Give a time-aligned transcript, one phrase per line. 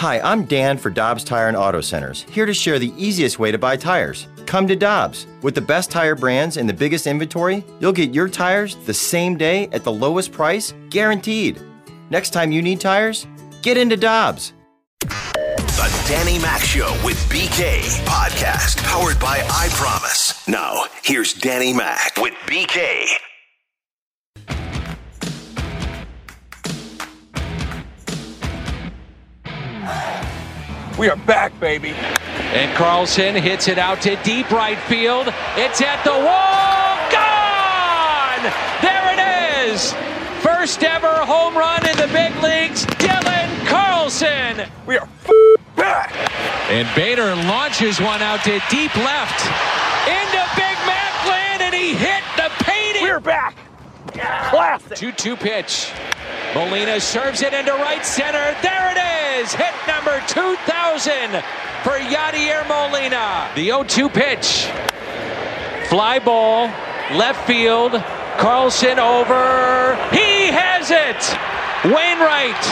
[0.00, 3.52] Hi, I'm Dan for Dobbs Tire and Auto Centers, here to share the easiest way
[3.52, 4.28] to buy tires.
[4.46, 5.26] Come to Dobbs.
[5.42, 9.36] With the best tire brands and the biggest inventory, you'll get your tires the same
[9.36, 11.60] day at the lowest price, guaranteed.
[12.08, 13.26] Next time you need tires,
[13.60, 14.54] get into Dobbs.
[15.00, 20.48] The Danny Mac Show with BK podcast powered by I Promise.
[20.48, 23.04] Now, here's Danny Mac with BK.
[31.00, 31.92] We are back, baby.
[32.52, 35.32] And Carlson hits it out to deep right field.
[35.56, 36.92] It's at the wall.
[37.08, 38.44] Gone!
[38.82, 39.94] There it is.
[40.44, 42.84] First ever home run in the big leagues.
[43.00, 44.68] Dylan Carlson.
[44.84, 45.08] We are
[45.74, 46.12] back.
[46.68, 49.40] And Bader launches one out to deep left.
[50.04, 53.04] Into Big Mac land, and he hit the painting.
[53.04, 53.56] We're back.
[54.12, 54.96] Classic.
[54.96, 55.92] 2 2 pitch.
[56.54, 58.56] Molina serves it into right center.
[58.62, 59.52] There it is.
[59.52, 61.42] Hit number 2000
[61.82, 63.50] for Yadier Molina.
[63.54, 64.68] The 0 2 pitch.
[65.88, 66.66] Fly ball,
[67.16, 67.92] left field.
[68.38, 69.96] Carlson over.
[70.12, 71.20] He has it.
[71.84, 72.64] Wainwright.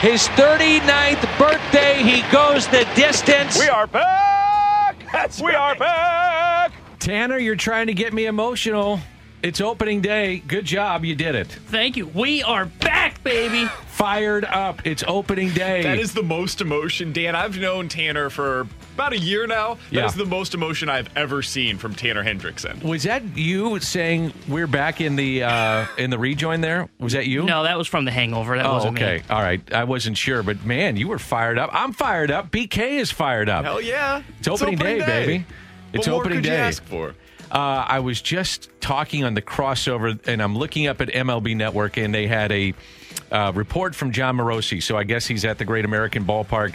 [0.00, 2.02] His 39th birthday.
[2.02, 3.58] He goes the distance.
[3.58, 4.96] We are back.
[5.12, 6.72] That's we are back.
[6.98, 9.00] Tanner, you're trying to get me emotional.
[9.42, 10.38] It's opening day.
[10.38, 11.04] Good job.
[11.04, 11.46] You did it.
[11.46, 12.06] Thank you.
[12.08, 13.66] We are back, baby.
[13.88, 14.84] Fired up.
[14.86, 15.82] It's opening day.
[15.82, 17.36] That is the most emotion, Dan.
[17.36, 19.74] I've known Tanner for about a year now.
[19.74, 20.06] That Yeah.
[20.06, 22.82] is the most emotion I've ever seen from Tanner Hendrickson.
[22.82, 26.88] Was that you saying we're back in the uh, in the rejoin there?
[26.98, 27.44] Was that you?
[27.44, 28.56] No, that was from the hangover.
[28.56, 29.18] That Oh, wasn't okay.
[29.18, 29.22] me.
[29.30, 29.60] All right.
[29.72, 31.70] I wasn't sure, but man, you were fired up.
[31.72, 32.50] I'm fired up.
[32.50, 33.64] BK is fired up.
[33.64, 34.22] Hell yeah.
[34.40, 35.44] It's opening, day, baby.
[35.92, 36.56] It's what more opening could day.
[36.56, 37.14] You ask for?
[37.50, 41.96] Uh, I was just talking on the crossover, and I'm looking up at MLB Network,
[41.96, 42.74] and they had a
[43.30, 44.82] uh, report from Jon Morosi.
[44.82, 46.74] So I guess he's at the Great American Ballpark,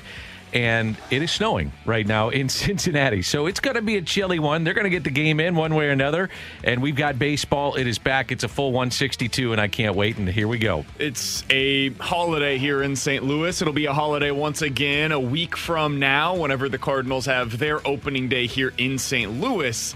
[0.53, 3.21] and it is snowing right now in Cincinnati.
[3.21, 4.63] So it's going to be a chilly one.
[4.63, 6.29] They're going to get the game in one way or another,
[6.63, 7.75] and we've got baseball.
[7.75, 8.31] It is back.
[8.31, 10.17] It's a full 162, and I can't wait.
[10.17, 10.85] And here we go.
[10.99, 13.23] It's a holiday here in St.
[13.23, 13.61] Louis.
[13.61, 17.85] It'll be a holiday once again a week from now, whenever the Cardinals have their
[17.85, 19.39] opening day here in St.
[19.39, 19.95] Louis.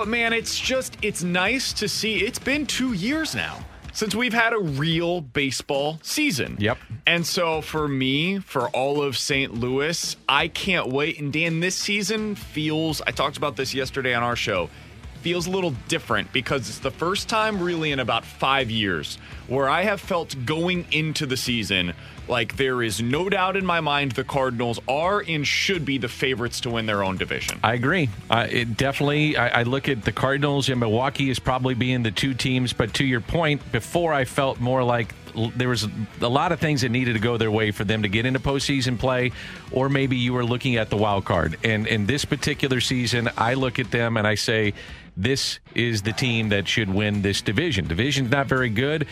[0.00, 2.24] But man, it's just, it's nice to see.
[2.24, 3.62] It's been two years now
[3.92, 6.56] since we've had a real baseball season.
[6.58, 6.78] Yep.
[7.06, 9.52] And so for me, for all of St.
[9.52, 11.20] Louis, I can't wait.
[11.20, 14.70] And Dan, this season feels, I talked about this yesterday on our show,
[15.22, 19.68] feels a little different because it's the first time really in about five years where
[19.68, 21.94] I have felt going into the season
[22.30, 26.08] like there is no doubt in my mind the Cardinals are and should be the
[26.08, 27.58] favorites to win their own division.
[27.62, 28.08] I agree.
[28.30, 32.12] Uh, it definitely, I, I look at the Cardinals and Milwaukee as probably being the
[32.12, 32.72] two teams.
[32.72, 35.12] But to your point, before I felt more like
[35.56, 35.88] there was
[36.20, 38.40] a lot of things that needed to go their way for them to get into
[38.40, 39.32] postseason play,
[39.72, 41.58] or maybe you were looking at the wild card.
[41.64, 44.74] And in this particular season, I look at them and I say,
[45.16, 47.86] this is the team that should win this division.
[47.86, 49.06] Division's not very good.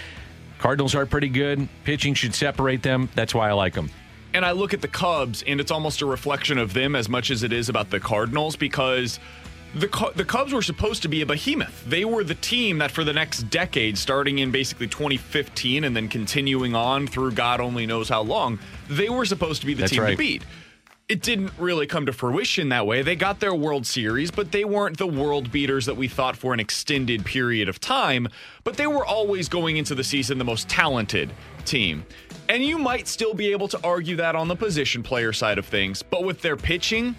[0.58, 1.68] Cardinals are pretty good.
[1.84, 3.08] Pitching should separate them.
[3.14, 3.90] That's why I like them.
[4.34, 7.30] And I look at the Cubs, and it's almost a reflection of them as much
[7.30, 9.18] as it is about the Cardinals because
[9.74, 11.84] the the Cubs were supposed to be a behemoth.
[11.86, 16.08] They were the team that for the next decade, starting in basically 2015 and then
[16.08, 18.58] continuing on through God only knows how long,
[18.88, 20.12] they were supposed to be the That's team right.
[20.12, 20.42] to beat.
[21.08, 23.00] It didn't really come to fruition that way.
[23.00, 26.52] They got their World Series, but they weren't the world beaters that we thought for
[26.52, 28.28] an extended period of time.
[28.62, 31.30] But they were always going into the season the most talented
[31.64, 32.04] team.
[32.50, 35.64] And you might still be able to argue that on the position player side of
[35.64, 37.16] things, but with their pitching,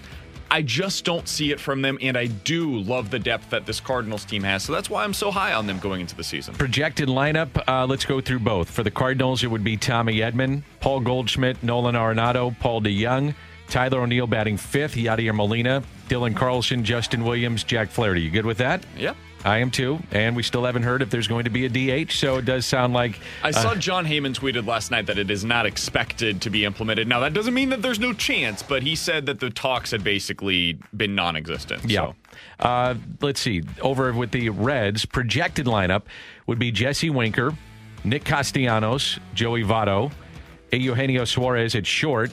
[0.51, 3.79] I just don't see it from them, and I do love the depth that this
[3.79, 4.63] Cardinals team has.
[4.63, 6.55] So that's why I'm so high on them going into the season.
[6.55, 8.69] projected lineup, uh, let's go through both.
[8.69, 13.35] For the Cardinals, it would be Tommy Edman, Paul Goldschmidt, Nolan Arenado, Paul DeJong,
[13.67, 18.21] Tyler O'Neill batting fifth, Yadier Molina, Dylan Carlson, Justin Williams, Jack Flaherty.
[18.21, 18.83] You good with that?
[18.97, 19.13] Yeah.
[19.45, 19.99] I am too.
[20.11, 22.65] And we still haven't heard if there's going to be a DH, so it does
[22.65, 23.19] sound like.
[23.43, 26.65] I uh, saw Jon Heyman tweeted last night that it is not expected to be
[26.65, 27.07] implemented.
[27.07, 30.03] Now, that doesn't mean that there's no chance, but he said that the talks had
[30.03, 31.89] basically been non existent.
[31.89, 32.13] Yeah.
[32.59, 33.63] Uh, let's see.
[33.81, 36.03] Over with the Reds, projected lineup
[36.47, 37.55] would be Jesse Winker,
[38.03, 40.11] Nick Castellanos, Joey Votto,
[40.71, 42.31] Eugenio Suarez at short,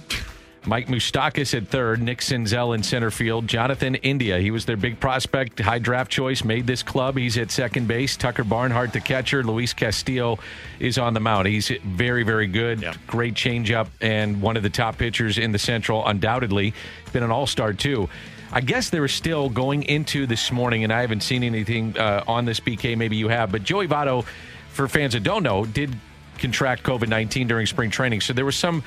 [0.66, 4.40] Mike Moustakas at third, Nick Senzel in center field, Jonathan India.
[4.40, 7.16] He was their big prospect, high draft choice, made this club.
[7.16, 8.16] He's at second base.
[8.16, 9.44] Tucker Barnhart, the catcher.
[9.44, 10.40] Luis Castillo
[10.80, 11.46] is on the mound.
[11.46, 12.82] He's very, very good.
[12.82, 12.94] Yeah.
[13.06, 16.74] Great changeup and one of the top pitchers in the Central, undoubtedly.
[17.12, 18.08] Been an all star, too.
[18.52, 22.24] I guess they were still going into this morning, and I haven't seen anything uh,
[22.26, 22.96] on this BK.
[22.96, 24.24] Maybe you have, but Joey Votto,
[24.70, 25.94] for fans that don't know, did
[26.38, 28.20] contract COVID 19 during spring training.
[28.20, 28.82] So there was some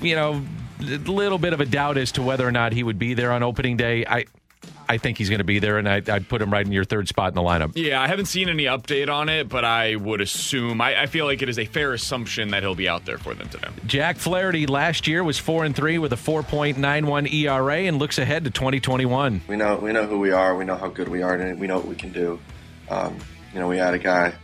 [0.00, 0.44] you know,
[0.80, 3.32] a little bit of a doubt as to whether or not he would be there
[3.32, 4.04] on opening day.
[4.06, 4.24] I
[4.90, 6.84] I think he's going to be there, and I, would put him right in your
[6.84, 7.72] third spot in the lineup.
[7.74, 11.26] Yeah, I haven't seen any update on it, but I would assume I, I feel
[11.26, 13.68] like it is a fair assumption that he'll be out there for them today.
[13.86, 18.44] Jack Flaherty last year was four and three with a 4.91 ERA, and looks ahead
[18.44, 19.42] to 2021.
[19.46, 20.56] We know we know who we are.
[20.56, 22.40] We know how good we are, and we know what we can do.
[22.88, 23.18] Um,
[23.52, 24.34] you know, we had a guy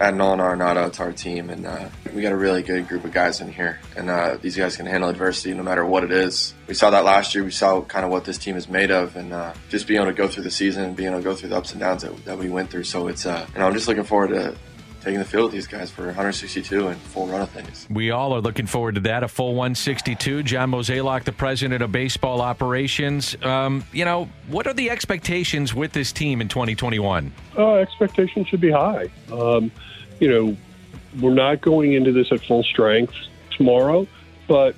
[0.00, 3.12] add Nolan Arenado to our team, and uh, we got a really good group of
[3.12, 3.78] guys in here.
[3.96, 6.54] And uh, these guys can handle adversity no matter what it is.
[6.66, 7.44] We saw that last year.
[7.44, 10.10] We saw kind of what this team is made of, and uh, just being able
[10.10, 12.24] to go through the season being able to go through the ups and downs that,
[12.24, 12.84] that we went through.
[12.84, 14.56] So it's, uh, know, I'm just looking forward to
[15.00, 17.86] taking the field with these guys for 162 and full run of things.
[17.90, 19.22] We all are looking forward to that.
[19.22, 20.42] A full 162.
[20.42, 23.36] John Mozeliak, the president of baseball operations.
[23.42, 27.32] Um, you know, what are the expectations with this team in 2021?
[27.56, 29.08] Uh, expectations should be high.
[29.32, 29.70] Um,
[30.20, 30.56] you know,
[31.20, 33.14] we're not going into this at full strength
[33.56, 34.06] tomorrow,
[34.46, 34.74] but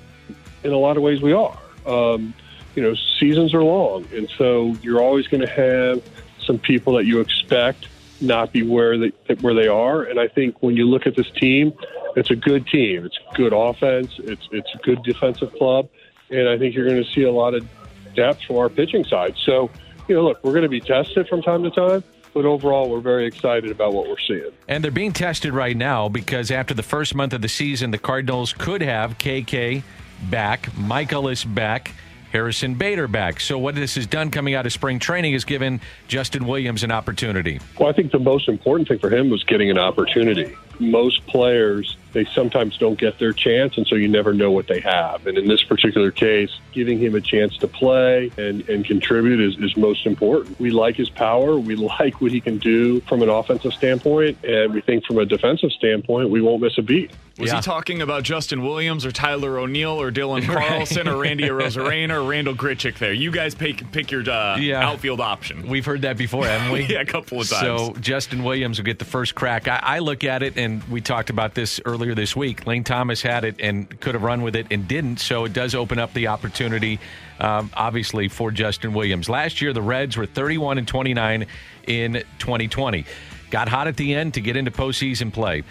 [0.63, 1.57] in a lot of ways we are.
[1.85, 2.33] Um,
[2.75, 6.01] you know, seasons are long, and so you're always going to have
[6.43, 7.87] some people that you expect
[8.23, 9.11] not be where they
[9.41, 10.03] where they are.
[10.03, 11.73] And I think when you look at this team,
[12.15, 13.05] it's a good team.
[13.05, 14.11] It's good offense.
[14.19, 15.89] It's it's a good defensive club,
[16.29, 17.67] and I think you're going to see a lot of
[18.15, 19.35] depth from our pitching side.
[19.43, 19.69] So,
[20.07, 22.03] you know, look, we're going to be tested from time to time,
[22.33, 24.51] but overall, we're very excited about what we're seeing.
[24.67, 27.97] And they're being tested right now because after the first month of the season, the
[27.97, 29.83] Cardinals could have KK
[30.29, 31.93] back, Mikolas back.
[32.33, 33.39] Harrison Bader back.
[33.39, 36.91] So, what this has done coming out of spring training is given Justin Williams an
[36.91, 37.59] opportunity.
[37.79, 40.55] Well, I think the most important thing for him was getting an opportunity.
[40.79, 44.79] Most players they sometimes don't get their chance, and so you never know what they
[44.79, 45.25] have.
[45.25, 49.57] And in this particular case, giving him a chance to play and, and contribute is,
[49.57, 50.59] is most important.
[50.59, 51.57] We like his power.
[51.57, 55.25] We like what he can do from an offensive standpoint, and we think from a
[55.25, 57.11] defensive standpoint, we won't miss a beat.
[57.39, 57.55] Was yeah.
[57.55, 62.23] he talking about Justin Williams or Tyler O'Neill or Dylan Carlson or Randy Arozarena or
[62.29, 63.11] Randal Grichuk there?
[63.11, 64.87] You guys pick, pick your uh, yeah.
[64.87, 65.67] outfield option.
[65.67, 66.83] We've heard that before, haven't we?
[66.93, 67.63] yeah, a couple of times.
[67.63, 69.67] So Justin Williams will get the first crack.
[69.67, 72.65] I, I look at it, and we talked about this earlier earlier this week.
[72.65, 75.73] Lane Thomas had it and could have run with it and didn't, so it does
[75.73, 76.99] open up the opportunity,
[77.39, 79.29] um, obviously, for Justin Williams.
[79.29, 81.45] Last year, the Reds were 31 and 29
[81.87, 83.05] in 2020.
[83.51, 85.63] Got hot at the end to get into postseason play.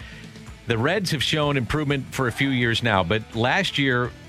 [0.67, 4.11] The Reds have shown improvement for a few years now, but last year.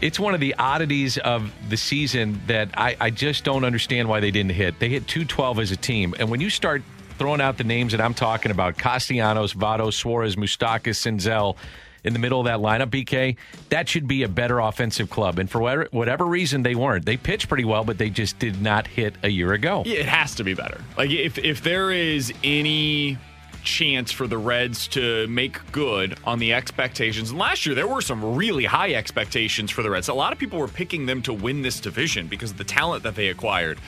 [0.00, 4.18] it's one of the oddities of the season that I, I, just don't understand why
[4.18, 4.80] they didn't hit.
[4.80, 6.12] They hit 212 as a team.
[6.18, 6.82] And when you start
[7.22, 11.54] throwing out the names that I'm talking about Castellanos, Votto, Suarez, Moustakas, Senzel
[12.02, 13.36] in the middle of that lineup, BK,
[13.68, 15.38] that should be a better offensive club.
[15.38, 17.06] And for whatever, whatever reason, they weren't.
[17.06, 19.84] They pitched pretty well, but they just did not hit a year ago.
[19.86, 20.80] Yeah, it has to be better.
[20.98, 23.18] Like, if, if there is any
[23.62, 27.30] chance for the Reds to make good on the expectations.
[27.30, 30.08] And last year, there were some really high expectations for the Reds.
[30.08, 33.04] A lot of people were picking them to win this division because of the talent
[33.04, 33.78] that they acquired.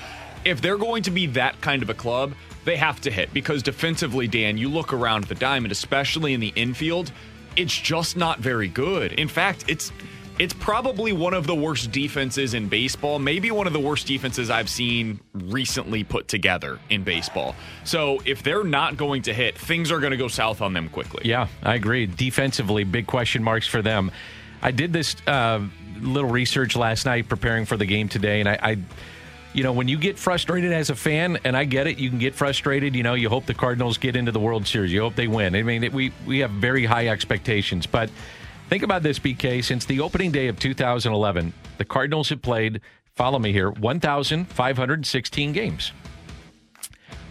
[0.44, 3.62] If they're going to be that kind of a club, they have to hit because
[3.62, 7.12] defensively, Dan, you look around the diamond, especially in the infield,
[7.56, 9.12] it's just not very good.
[9.12, 9.92] In fact, it's
[10.38, 14.50] it's probably one of the worst defenses in baseball, maybe one of the worst defenses
[14.50, 17.54] I've seen recently put together in baseball.
[17.84, 20.88] So if they're not going to hit, things are going to go south on them
[20.88, 21.22] quickly.
[21.24, 22.06] Yeah, I agree.
[22.06, 24.10] Defensively, big question marks for them.
[24.60, 25.60] I did this uh,
[26.00, 28.76] little research last night preparing for the game today, and I, I
[29.54, 32.18] you know, when you get frustrated as a fan, and I get it, you can
[32.18, 32.94] get frustrated.
[32.94, 34.92] You know, you hope the Cardinals get into the World Series.
[34.92, 35.54] You hope they win.
[35.54, 38.10] I mean, it, we we have very high expectations, but
[38.68, 39.64] think about this, BK.
[39.64, 42.80] Since the opening day of 2011, the Cardinals have played.
[43.14, 43.70] Follow me here.
[43.70, 45.92] 1,516 games.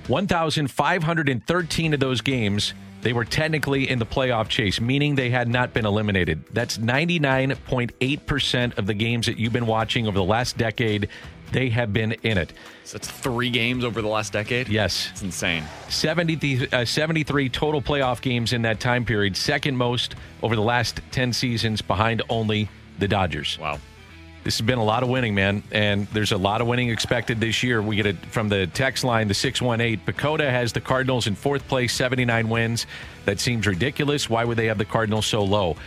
[0.07, 5.73] 1,513 of those games they were technically in the playoff chase, meaning they had not
[5.73, 6.45] been eliminated.
[6.53, 11.09] That's 99.8% of the games that you've been watching over the last decade
[11.53, 12.51] they have been in it.
[12.83, 14.67] So it's three games over the last decade?
[14.67, 15.09] Yes.
[15.11, 15.63] It's insane.
[15.89, 20.99] 70, uh, 73 total playoff games in that time period, second most over the last
[21.11, 22.69] 10 seasons, behind only
[22.99, 23.57] the Dodgers.
[23.59, 23.79] Wow.
[24.43, 27.39] This has been a lot of winning, man, and there's a lot of winning expected
[27.39, 27.81] this year.
[27.81, 30.05] We get it from the text line, the 618.
[30.05, 32.85] PECOTA has the Cardinals in fourth place, 79 wins.
[33.23, 34.29] That seems ridiculous.
[34.29, 35.77] Why would they have the Cardinals so low?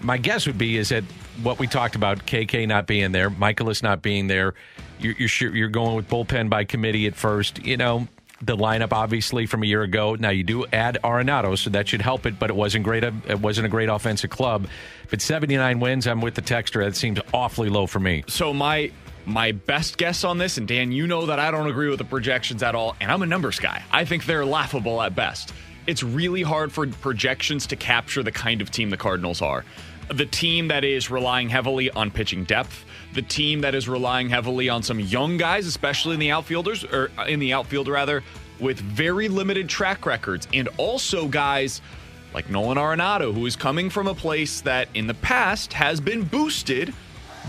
[0.00, 1.04] My guess would be is that
[1.42, 4.54] what we talked about, KK not being there, Mikolas not being there,
[4.98, 7.64] you're you're, you're going with bullpen by committee at first.
[7.64, 8.08] You know,
[8.42, 10.16] the lineup obviously from a year ago.
[10.16, 13.04] Now you do add Arenado, so that should help it, but it wasn't great.
[13.04, 14.66] It wasn't a great offensive club.
[15.10, 16.84] But 79 wins, I'm with the texter.
[16.84, 18.24] That seems awfully low for me.
[18.26, 18.90] So my
[19.24, 22.04] my best guess on this, and Dan, you know that I don't agree with the
[22.04, 23.82] projections at all, and I'm a numbers guy.
[23.92, 25.52] I think they're laughable at best.
[25.86, 29.64] It's really hard for projections to capture the kind of team the Cardinals are.
[30.08, 34.68] The team that is relying heavily on pitching depth, the team that is relying heavily
[34.68, 38.22] on some young guys, especially in the outfielders or uh, in the outfield rather,
[38.60, 41.80] with very limited track records, and also guys
[42.34, 46.22] like Nolan Arenado, who is coming from a place that in the past has been
[46.22, 46.94] boosted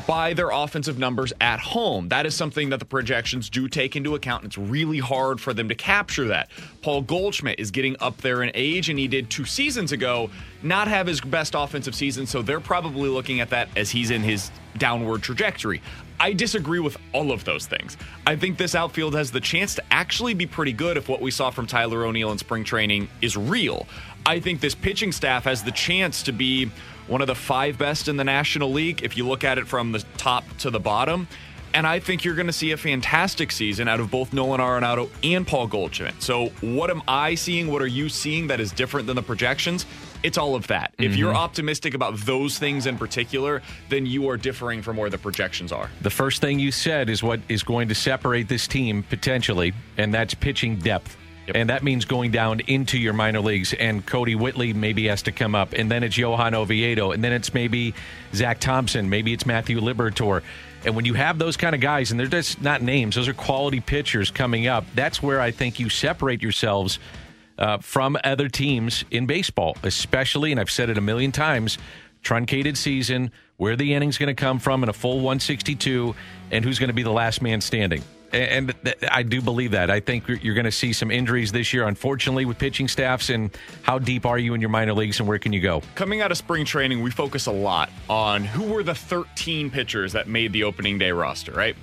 [0.08, 2.10] by their offensive numbers at home.
[2.10, 4.44] That is something that the projections do take into account.
[4.44, 6.50] and It's really hard for them to capture that.
[6.82, 10.30] Paul Goldschmidt is getting up there in age, and he did two seasons ago
[10.62, 14.22] not have his best offensive season, so they're probably looking at that as he's in
[14.22, 15.82] his downward trajectory.
[16.20, 17.98] I disagree with all of those things.
[18.26, 21.32] I think this outfield has the chance to actually be pretty good if what we
[21.32, 23.88] saw from Tyler O'Neill in spring training is real.
[24.26, 26.72] I think this pitching staff has the chance to be
[27.08, 29.92] one of the five best in the National League if you look at it from
[29.92, 31.28] the top to the bottom.
[31.74, 35.10] And I think you're going to see a fantastic season out of both Nolan Arenado
[35.24, 36.22] and Paul Goldschmidt.
[36.22, 37.72] So, what am I seeing?
[37.72, 39.88] What are you seeing that is different than the projections?
[40.22, 40.92] It's all of that.
[40.94, 41.04] Mm-hmm.
[41.04, 45.18] If you're optimistic about those things in particular, then you are differing from where the
[45.18, 45.90] projections are.
[46.02, 50.14] The first thing you said is what is going to separate this team potentially, and
[50.14, 51.18] that's pitching depth.
[51.48, 51.56] Yep.
[51.56, 53.74] And that means going down into your minor leagues.
[53.74, 55.74] And Kodi Whitley maybe has to come up.
[55.74, 57.12] And then it's Johan Oviedo.
[57.12, 57.94] And then it's maybe
[58.34, 59.10] Zach Thompson.
[59.10, 60.42] Maybe it's Matthew Liberatore.
[60.86, 63.34] And when you have those kind of guys, and they're just not names, those are
[63.34, 67.00] quality pitchers coming up, that's where I think you separate yourselves
[67.58, 71.78] uh, from other teams in baseball, especially, and I've said it a million times,
[72.22, 76.16] truncated season, where the inning's going to come from in a full 162,
[76.52, 78.04] and who's going to be the last man standing
[78.34, 78.74] and
[79.10, 79.92] I do believe that.
[79.92, 83.30] I think you're going to see some injuries this year, unfortunately, with pitching staffs.
[83.30, 85.82] And how deep are you in your minor leagues, and where can you go?
[85.96, 90.12] Coming out of spring training, we focus a lot on who were the 13 pitchers
[90.14, 91.76] that made the opening day roster, right?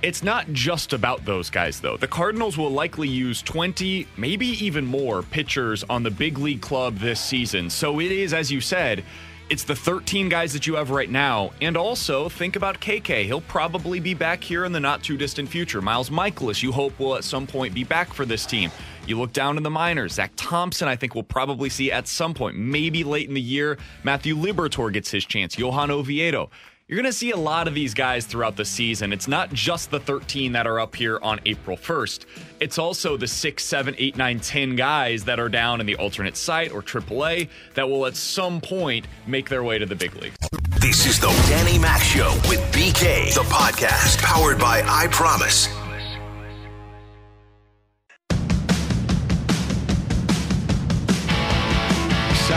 [0.00, 1.96] It's not just about those guys, though.
[1.96, 6.98] The Cardinals will likely use 20, maybe even more pitchers on the big league club
[6.98, 7.68] this season.
[7.68, 9.02] So it is, as you said,
[9.50, 11.52] it's the 13 guys that you have right now.
[11.60, 13.24] And also, think about KK.
[13.24, 15.80] He'll probably be back here in the not too distant future.
[15.80, 18.70] Miles Mikolas, you hope, will at some point be back for this team.
[19.06, 20.14] You look down in the minors.
[20.14, 23.78] Zach Thompson, I think we'll probably see at some point, maybe late in the year.
[24.04, 25.58] Matthew Liberatore gets his chance.
[25.58, 26.50] Johan Oviedo.
[26.88, 29.12] You're going to see a lot of these guys throughout the season.
[29.12, 32.24] It's not just the 13 that are up here on April 1st.
[32.60, 36.34] It's also the 6, 7, 8, 9, 10 guys that are down in the alternate
[36.34, 40.38] site or AAA that will at some point make their way to the big leagues.
[40.80, 45.68] This is the Danny Mac Show with BK, the podcast powered by I Promise.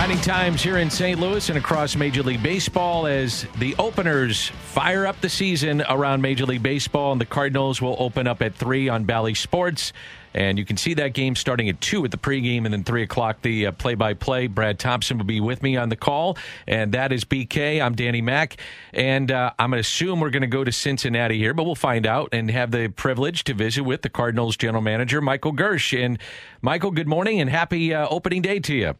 [0.01, 1.20] Exciting times here in St.
[1.20, 6.48] Louis and across Major League Baseball as the openers fire up the season around Major
[6.48, 9.93] League Baseball, and the Cardinals will open up at 3 on Bally Sports.
[10.34, 13.03] And you can see that game starting at 2 at the pregame and then 3
[13.03, 14.48] o'clock the play by play.
[14.48, 16.36] Brad Thompson will be with me on the call.
[16.65, 17.79] And that is BK.
[17.79, 18.58] I'm Danny Mac.
[18.96, 21.75] And uh, I'm going to assume we're going to go to Cincinnati here, but we'll
[21.75, 25.96] find out and have the privilege to visit with the Cardinals general manager, Michael Girsch.
[25.96, 26.17] And
[26.60, 28.96] Michael, good morning and happy uh, opening day to you.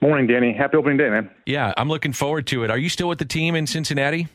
[0.00, 0.52] Morning, Danny.
[0.52, 1.30] Happy opening day, man.
[1.46, 2.70] Yeah, I'm looking forward to it.
[2.70, 4.28] Are you still with the team in Cincinnati?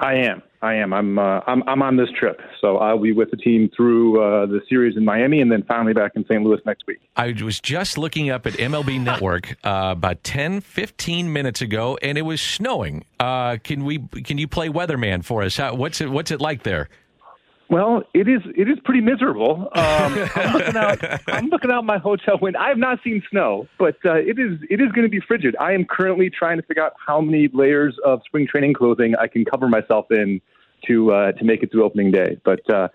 [0.00, 0.42] I am.
[0.62, 0.92] I am.
[0.92, 1.18] I'm.
[1.18, 1.62] Uh, I'm.
[1.66, 5.04] I'm on this trip, so I'll be with the team through uh, the series in
[5.04, 6.42] Miami, and then finally back in St.
[6.42, 7.00] Louis next week.
[7.16, 12.18] I was just looking up at MLB Network uh, about 10, 15 minutes ago, and
[12.18, 13.04] it was snowing.
[13.18, 13.98] Uh, can we?
[14.22, 15.56] Can you play weatherman for us?
[15.56, 16.10] How, what's it?
[16.10, 16.88] What's it like there?
[17.70, 19.68] Well, it is it is pretty miserable.
[19.72, 20.98] Um, I'm looking out.
[21.28, 22.58] I'm looking out my hotel window.
[22.58, 25.54] I have not seen snow, but uh, it is it is going to be frigid.
[25.60, 29.28] I am currently trying to figure out how many layers of spring training clothing I
[29.28, 30.40] can cover myself in
[30.88, 32.40] to uh, to make it through opening day.
[32.44, 32.88] But uh,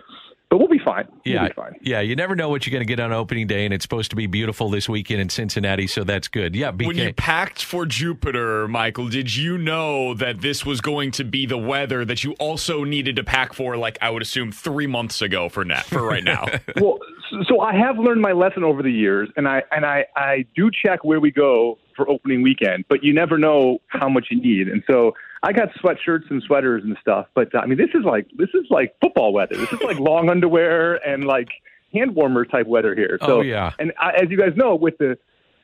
[0.50, 1.08] but we'll be fine.
[1.24, 1.75] Yeah, we'll be fine.
[1.82, 2.02] yeah.
[2.02, 4.16] You never know what you're going to get on opening day, and it's supposed to
[4.16, 6.56] be beautiful this weekend in Cincinnati, so that's good.
[6.56, 6.88] Yeah, BK.
[6.88, 11.46] When you packed for Jupiter, Michael, did you know that this was going to be
[11.46, 13.78] the weather that you also needed to pack for?
[13.78, 16.46] Like I would assume three months ago for net for right now.
[16.80, 17.00] well,
[17.48, 20.70] so I have learned my lesson over the years, and I and I I do
[20.72, 24.68] check where we go for opening weekend, but you never know how much you need,
[24.68, 25.14] and so
[25.46, 28.66] I got sweatshirts and sweaters and stuff, but I mean, this is like this is
[28.72, 29.56] like football weather.
[29.56, 31.50] This is like long underwear and like
[31.94, 33.20] hand warmer type weather here.
[33.22, 33.72] So, oh yeah.
[33.78, 35.20] And I, as you guys know, with the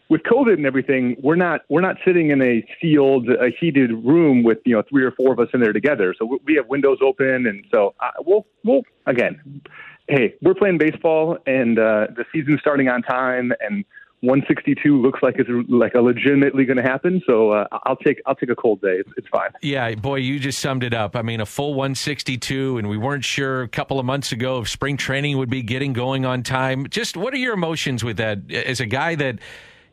[0.08, 4.44] with COVID and everything, we're not we're not sitting in a sealed, a heated room
[4.44, 6.14] with you know three or four of us in there together.
[6.16, 9.64] So we have windows open, and so uh, we'll we'll again.
[10.08, 13.84] Hey, we're playing baseball, and uh, the season's starting on time, and
[14.22, 17.22] 162 looks like it's like a legitimately going to happen.
[17.26, 18.98] So uh, I'll take I'll take a cold day.
[19.00, 19.50] It's, it's, fine.
[19.62, 21.16] Yeah, boy, you just summed it up.
[21.16, 24.70] I mean, a full 162, and we weren't sure a couple of months ago if
[24.70, 26.88] spring training would be getting going on time.
[26.90, 29.40] Just what are your emotions with that as a guy that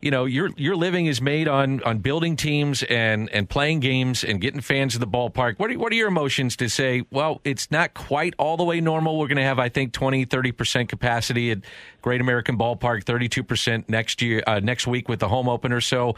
[0.00, 4.22] you know your your living is made on on building teams and and playing games
[4.22, 5.58] and getting fans in the ballpark.
[5.58, 7.02] What are what are your emotions to say?
[7.10, 9.18] Well, it's not quite all the way normal.
[9.18, 11.58] We're going to have I think 20 30 percent capacity at
[12.02, 15.80] Great American Ballpark, thirty two percent next year uh, next week with the home opener.
[15.80, 16.10] So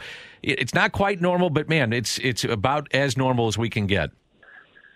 [0.43, 3.87] it, it's not quite normal, but man, it's it's about as normal as we can
[3.87, 4.11] get.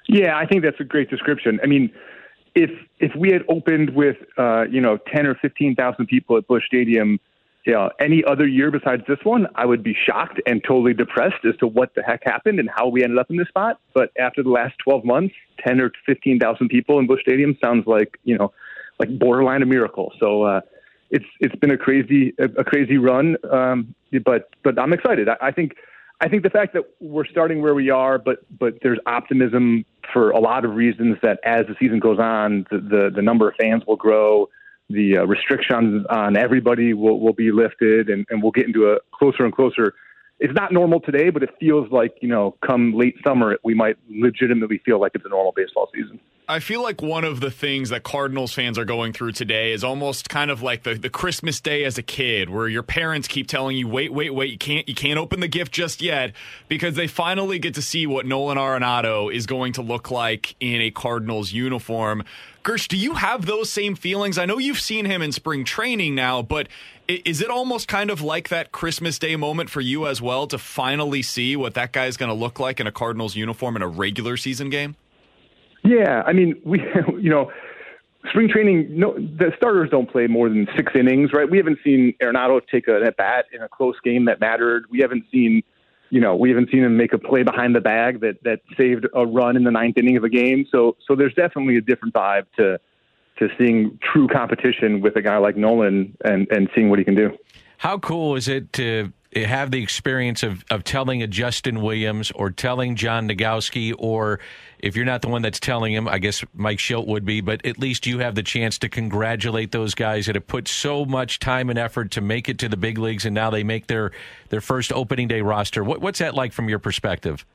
[0.08, 1.60] Yeah, I think that's a great description.
[1.64, 1.92] I mean,
[2.54, 6.48] if if we had opened with uh, you know ten or fifteen thousand people at
[6.48, 7.20] Busch Stadium
[7.66, 11.44] you know, any other year besides this one, I would be shocked and totally depressed
[11.46, 13.80] as to what the heck happened and how we ended up in this spot.
[13.94, 15.34] But after the last 12 months,
[15.66, 18.54] 10 or 15,000 people in Busch Stadium sounds like, you know,
[19.00, 20.14] like borderline a miracle.
[20.20, 20.62] So, uh,
[21.10, 23.38] it's, it's been a crazy, a crazy run.
[23.52, 23.96] Um,
[24.26, 25.30] but, but I'm excited.
[25.30, 25.74] I, I think,
[26.22, 30.32] I think the fact that we're starting where we are, but, but there's optimism for
[30.32, 33.56] a lot of reasons that as the season goes on, the, the, the number of
[33.60, 34.50] fans will grow
[34.90, 38.98] the uh, restrictions on everybody will, will be lifted and, and we'll get into a
[39.14, 39.94] closer and closer.
[40.40, 43.96] It's not normal today, but it feels like, you know, come late summer, we might
[44.10, 46.20] legitimately feel like it's a normal baseball season.
[46.48, 49.84] I feel like one of the things that Cardinals fans are going through today is
[49.84, 53.48] almost kind of like the, the Christmas day as a kid, where your parents keep
[53.48, 56.34] telling you, wait, wait, wait, you can't you can't open the gift just yet,
[56.68, 60.82] because they finally get to see what Nolan Arenado is going to look like in
[60.82, 62.24] a Cardinals uniform.
[62.64, 64.38] Girsch, do you have those same feelings?
[64.38, 66.68] I know you've seen him in spring training now, but
[67.08, 70.58] is it almost kind of like that Christmas Day moment for you as well to
[70.58, 73.82] finally see what that guy is going to look like in a Cardinals uniform in
[73.82, 74.96] a regular season game?
[75.84, 76.82] Yeah, I mean, we,
[77.20, 77.52] you know,
[78.30, 81.50] spring training, no, the starters don't play more than six innings, right?
[81.50, 84.86] We haven't seen Arenado take a, at bat in a close game that mattered.
[84.90, 85.64] We haven't seen,
[86.10, 89.06] you know, we haven't seen him make a play behind the bag that that saved
[89.14, 90.66] a run in the ninth inning of a game.
[90.72, 92.80] So, so there's definitely a different vibe to
[93.38, 97.16] to seeing true competition with a guy like Nolan and and seeing what he can
[97.16, 97.32] do.
[97.78, 102.50] How cool is it to have the experience of, of telling a Justin Williams or
[102.50, 104.40] telling John Nogowski, or
[104.80, 107.66] if you're not the one that's telling him, I guess Mike Shildt would be, but
[107.66, 111.40] at least you have the chance to congratulate those guys that have put so much
[111.40, 114.12] time and effort to make it to the big leagues, and now they make their,
[114.50, 115.84] their first opening day roster.
[115.84, 117.46] What, what's that like from your perspective?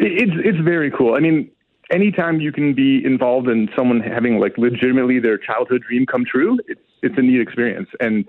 [0.00, 1.14] It's it's very cool.
[1.14, 1.48] I mean,
[1.90, 6.58] anytime you can be involved in someone having like legitimately their childhood dream come true,
[6.66, 7.88] it's it's a neat experience.
[8.00, 8.24] And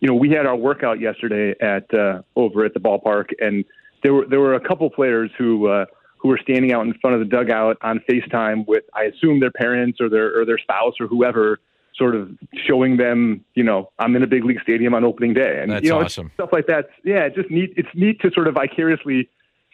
[0.00, 3.64] you know, we had our workout yesterday at uh, over at the ballpark, and
[4.02, 5.86] there were there were a couple players who uh,
[6.18, 9.50] who were standing out in front of the dugout on FaceTime with, I assume, their
[9.50, 11.60] parents or their or their spouse or whoever,
[11.96, 12.30] sort of
[12.66, 15.84] showing them, you know, I'm in a big league stadium on opening day, and That's
[15.84, 16.30] you know, awesome.
[16.34, 16.90] stuff like that.
[17.04, 17.72] Yeah, it's just neat.
[17.76, 19.28] It's neat to sort of vicariously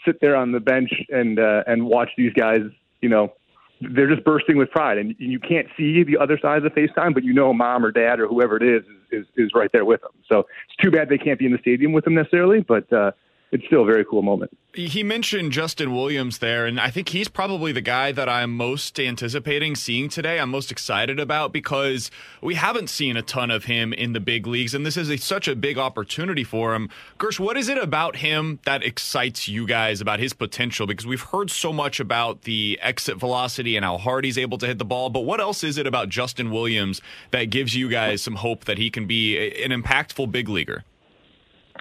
[0.04, 2.62] sit there on the bench and uh, and watch these guys,
[3.00, 3.32] you know,
[3.80, 7.12] they're just bursting with pride, and you can't see the other side of the FaceTime,
[7.12, 10.00] but you know, mom or dad or whoever it is is is right there with
[10.00, 10.12] them.
[10.30, 13.12] So it's too bad they can't be in the stadium with them necessarily, but uh,
[13.52, 14.56] it's still a very cool moment.
[14.74, 19.00] He mentioned Justin Williams there, and I think he's probably the guy that I'm most
[19.00, 20.38] anticipating seeing today.
[20.38, 22.10] I'm most excited about because
[22.42, 25.16] we haven't seen a ton of him in the big leagues, and this is a,
[25.16, 26.90] such a big opportunity for him.
[27.18, 30.86] Girsch, what is it about him that excites you guys about his potential?
[30.86, 34.66] Because we've heard so much about the exit velocity and how hard he's able to
[34.66, 38.20] hit the ball, but what else is it about Justin Williams that gives you guys
[38.20, 40.84] some hope that he can be an impactful big leaguer?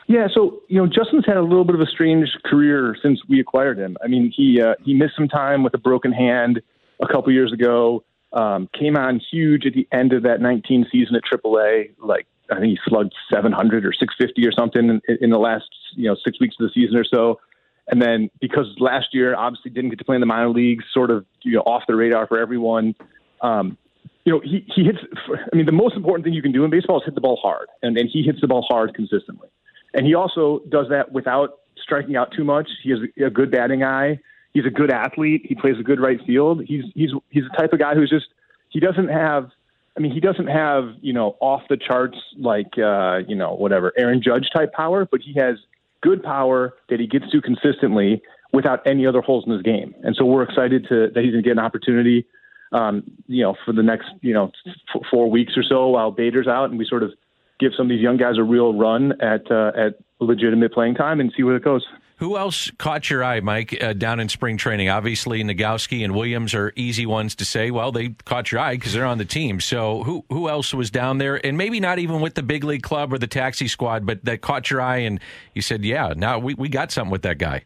[0.07, 3.39] Yeah, so you know, Justin's had a little bit of a strange career since we
[3.39, 3.97] acquired him.
[4.03, 6.61] I mean, he uh, he missed some time with a broken hand
[7.01, 8.03] a couple years ago.
[8.31, 11.91] Um, came on huge at the end of that 19 season at AAA.
[11.99, 16.07] Like I think he slugged 700 or 650 or something in, in the last you
[16.07, 17.39] know six weeks of the season or so.
[17.87, 21.09] And then because last year obviously didn't get to play in the minor leagues, sort
[21.09, 22.93] of you know off the radar for everyone.
[23.41, 23.77] Um,
[24.23, 24.99] you know, he, he hits.
[25.29, 27.39] I mean, the most important thing you can do in baseball is hit the ball
[27.41, 29.49] hard, and, and he hits the ball hard consistently.
[29.95, 32.69] And he also does that without striking out too much.
[32.83, 34.19] He has a good batting eye.
[34.53, 35.45] He's a good athlete.
[35.45, 36.63] He plays a good right field.
[36.65, 38.27] He's he's he's the type of guy who's just
[38.69, 39.49] he doesn't have.
[39.97, 43.93] I mean, he doesn't have you know off the charts like uh, you know whatever
[43.97, 45.57] Aaron Judge type power, but he has
[46.01, 48.21] good power that he gets to consistently
[48.53, 49.95] without any other holes in his game.
[50.03, 52.25] And so we're excited to that he's going to get an opportunity.
[52.71, 56.47] Um, you know, for the next you know f- four weeks or so while Bader's
[56.47, 57.11] out, and we sort of
[57.59, 61.19] give some of these young guys a real run at uh, at legitimate playing time
[61.19, 61.85] and see where it goes.
[62.17, 64.87] Who else caught your eye, Mike, uh, down in spring training?
[64.87, 67.71] Obviously, Nogowski and Williams are easy ones to say.
[67.71, 69.59] Well, they caught your eye because they're on the team.
[69.59, 72.83] So, who who else was down there, and maybe not even with the big league
[72.83, 75.19] club or the taxi squad, but that caught your eye, and
[75.53, 77.65] you said, "Yeah, now we we got something with that guy."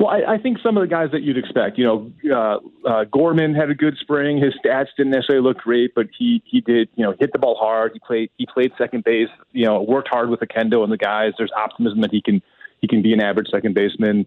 [0.00, 3.04] Well, I, I think some of the guys that you'd expect, you know, uh, uh,
[3.04, 4.38] Gorman had a good spring.
[4.38, 7.54] His stats didn't necessarily look great, but he he did, you know, hit the ball
[7.60, 7.92] hard.
[7.92, 9.28] He played he played second base.
[9.52, 11.34] You know, worked hard with Oquendo and the guys.
[11.36, 12.40] There's optimism that he can
[12.80, 14.24] he can be an average second baseman.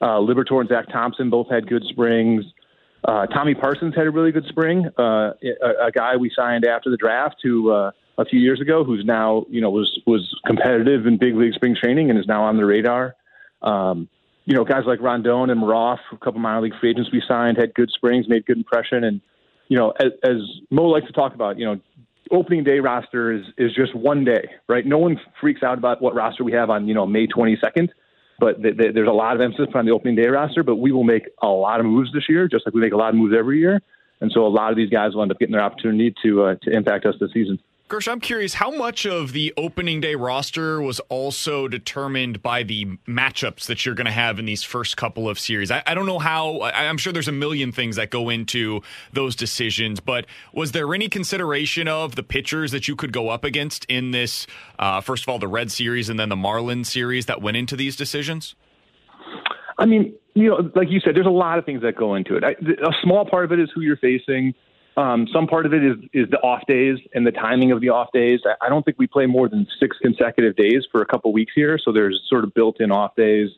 [0.00, 2.44] Uh, Liberatore and Zach Thompson both had good springs.
[3.02, 4.86] Uh, Tommy Parsons had a really good spring.
[4.96, 8.84] Uh, a, a guy we signed after the draft who uh, a few years ago,
[8.84, 12.44] who's now you know was was competitive in big league spring training and is now
[12.44, 13.16] on the radar.
[13.60, 14.08] Um,
[14.46, 17.58] you know, guys like Rondon and Roth, a couple minor league free agents we signed,
[17.58, 19.02] had good springs, made good impression.
[19.04, 19.20] And,
[19.68, 20.36] you know, as, as
[20.70, 21.80] Mo likes to talk about, you know,
[22.30, 24.86] opening day roster is, is just one day, right?
[24.86, 27.88] No one freaks out about what roster we have on, you know, May 22nd.
[28.38, 30.92] But th- th- there's a lot of emphasis on the opening day roster, but we
[30.92, 33.14] will make a lot of moves this year, just like we make a lot of
[33.16, 33.80] moves every year.
[34.20, 36.54] And so a lot of these guys will end up getting their opportunity to uh,
[36.62, 37.58] to impact us this season.
[37.88, 42.86] Girsch, I'm curious how much of the opening day roster was also determined by the
[43.06, 45.70] matchups that you're going to have in these first couple of series.
[45.70, 48.82] I, I, don't know how, I, I'm sure there's a million things that go into
[49.12, 53.44] those decisions, but was there any consideration of the pitchers that you could go up
[53.44, 54.48] against in this,
[54.80, 57.76] uh, first of all, the Red Series and then the Marlins series that went into
[57.76, 58.56] these decisions?
[59.78, 62.36] I mean, you know, like you said, there's a lot of things that go into
[62.36, 62.42] it.
[62.42, 64.54] I, a small part of it is who you're facing.
[64.96, 67.90] Um, some part of it is is the off days and the timing of the
[67.90, 68.40] off days.
[68.46, 71.52] I, I don't think we play more than six consecutive days for a couple weeks
[71.54, 73.50] here, so there's sort of built-in off days.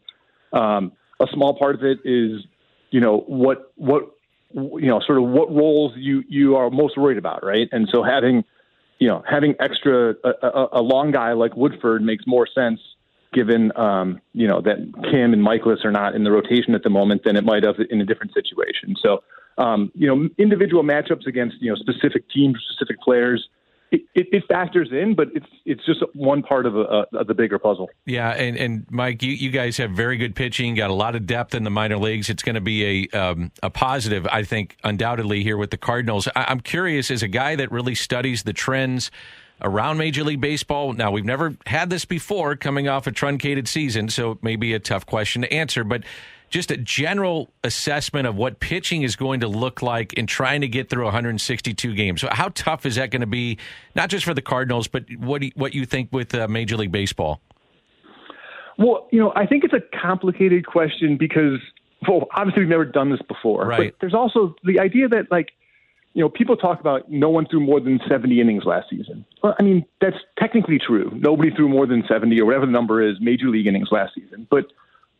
[0.52, 2.42] Um, a small part of it is,
[2.90, 4.10] you know, what what
[4.52, 7.68] you know, sort of what roles you you are most worried about, right?
[7.70, 8.44] And so having,
[8.98, 12.80] you know, having extra a, a, a long guy like Woodford makes more sense
[13.32, 14.78] given um, you know that
[15.10, 17.76] Kim and Mikolas are not in the rotation at the moment than it might have
[17.90, 18.96] in a different situation.
[19.00, 19.22] So
[19.58, 23.46] um, you know, individual matchups against you know specific teams, specific players.
[23.90, 27.58] It, it, it, factors in, but it's it's just one part of, a, the bigger
[27.58, 27.88] puzzle.
[28.04, 31.24] Yeah, and, and Mike, you, you guys have very good pitching, got a lot of
[31.24, 32.28] depth in the minor leagues.
[32.28, 36.28] It's going to be a um, a positive, I think, undoubtedly here with the Cardinals.
[36.36, 39.10] I, I'm curious, as a guy that really studies the trends
[39.62, 40.92] around Major League Baseball.
[40.92, 44.74] Now, we've never had this before, coming off a truncated season, so it may be
[44.74, 46.02] a tough question to answer, but
[46.48, 50.68] just a general assessment of what pitching is going to look like in trying to
[50.68, 52.20] get through 162 games.
[52.20, 53.58] So how tough is that going to be,
[53.94, 56.92] not just for the Cardinals, but what you, what you think with uh, Major League
[56.92, 57.40] Baseball?
[58.78, 61.58] Well, you know, I think it's a complicated question because,
[62.06, 63.66] well, obviously we've never done this before.
[63.66, 63.92] Right.
[63.92, 65.48] But there's also the idea that, like,
[66.14, 69.24] you know, people talk about no one threw more than 70 innings last season.
[69.42, 71.12] Well, I mean, that's technically true.
[71.14, 74.46] Nobody threw more than 70 or whatever the number is, major league innings last season.
[74.50, 74.66] But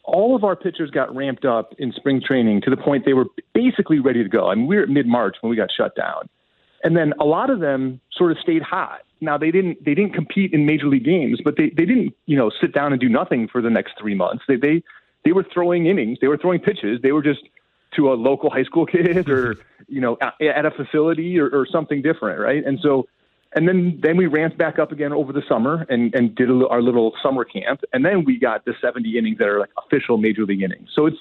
[0.08, 3.26] all of our pitchers got ramped up in spring training to the point they were
[3.54, 4.48] basically ready to go.
[4.48, 6.28] I mean, we were at mid March when we got shut down,
[6.82, 9.02] and then a lot of them sort of stayed hot.
[9.20, 12.36] Now they didn't they didn't compete in major league games, but they they didn't you
[12.36, 14.44] know sit down and do nothing for the next three months.
[14.48, 14.82] They they
[15.24, 17.40] they were throwing innings, they were throwing pitches, they were just
[17.96, 19.56] to a local high school kid or
[19.88, 22.64] you know at a facility or, or something different, right?
[22.64, 23.08] And so
[23.54, 26.68] and then then we ramped back up again over the summer and and did a,
[26.68, 30.18] our little summer camp, and then we got the 70 innings that are like official
[30.18, 30.88] major league innings.
[30.94, 31.16] So it's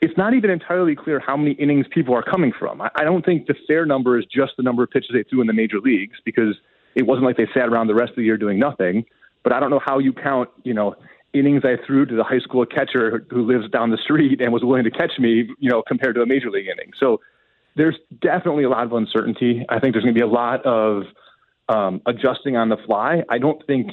[0.00, 2.80] it's not even entirely clear how many innings people are coming from.
[2.82, 5.40] I, I don't think the fair number is just the number of pitches they threw
[5.40, 6.56] in the major leagues because
[6.94, 9.04] it wasn't like they sat around the rest of the year doing nothing.
[9.44, 10.94] But I don't know how you count, you know,
[11.32, 14.62] innings I threw to the high school catcher who lives down the street and was
[14.62, 16.92] willing to catch me, you know, compared to a major league inning.
[17.00, 17.20] So
[17.76, 19.64] there's definitely a lot of uncertainty.
[19.68, 21.04] I think there's going to be a lot of
[21.72, 23.22] um, adjusting on the fly.
[23.28, 23.90] I don't think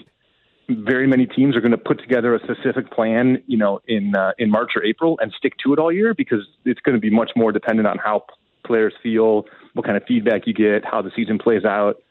[0.70, 4.32] very many teams are going to put together a specific plan, you know, in uh,
[4.38, 7.10] in March or April and stick to it all year because it's going to be
[7.10, 8.24] much more dependent on how
[8.66, 12.02] players feel, what kind of feedback you get, how the season plays out.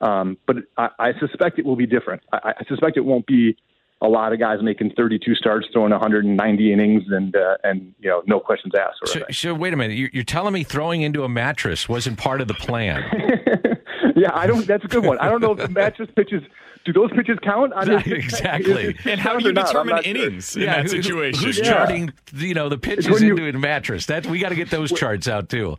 [0.00, 2.22] Um, but I, I suspect it will be different.
[2.32, 3.56] I, I suspect it won't be
[4.02, 8.22] a lot of guys making 32 starts, throwing 190 innings, and uh, and you know
[8.26, 8.98] no questions asked.
[9.04, 12.40] So, so, wait a minute, you're, you're telling me throwing into a mattress wasn't part
[12.40, 13.04] of the plan?
[14.16, 14.66] yeah, I don't.
[14.66, 15.18] That's a good one.
[15.18, 16.42] I don't know if the mattress pitches.
[16.84, 17.72] Do those pitches count?
[18.06, 18.96] exactly.
[19.04, 20.62] and how do you determine innings sure.
[20.62, 21.44] in yeah, that situation?
[21.44, 21.64] Who's yeah.
[21.64, 22.12] charting?
[22.34, 24.06] You know the pitches you, into a mattress.
[24.06, 25.78] That we got to get those charts out too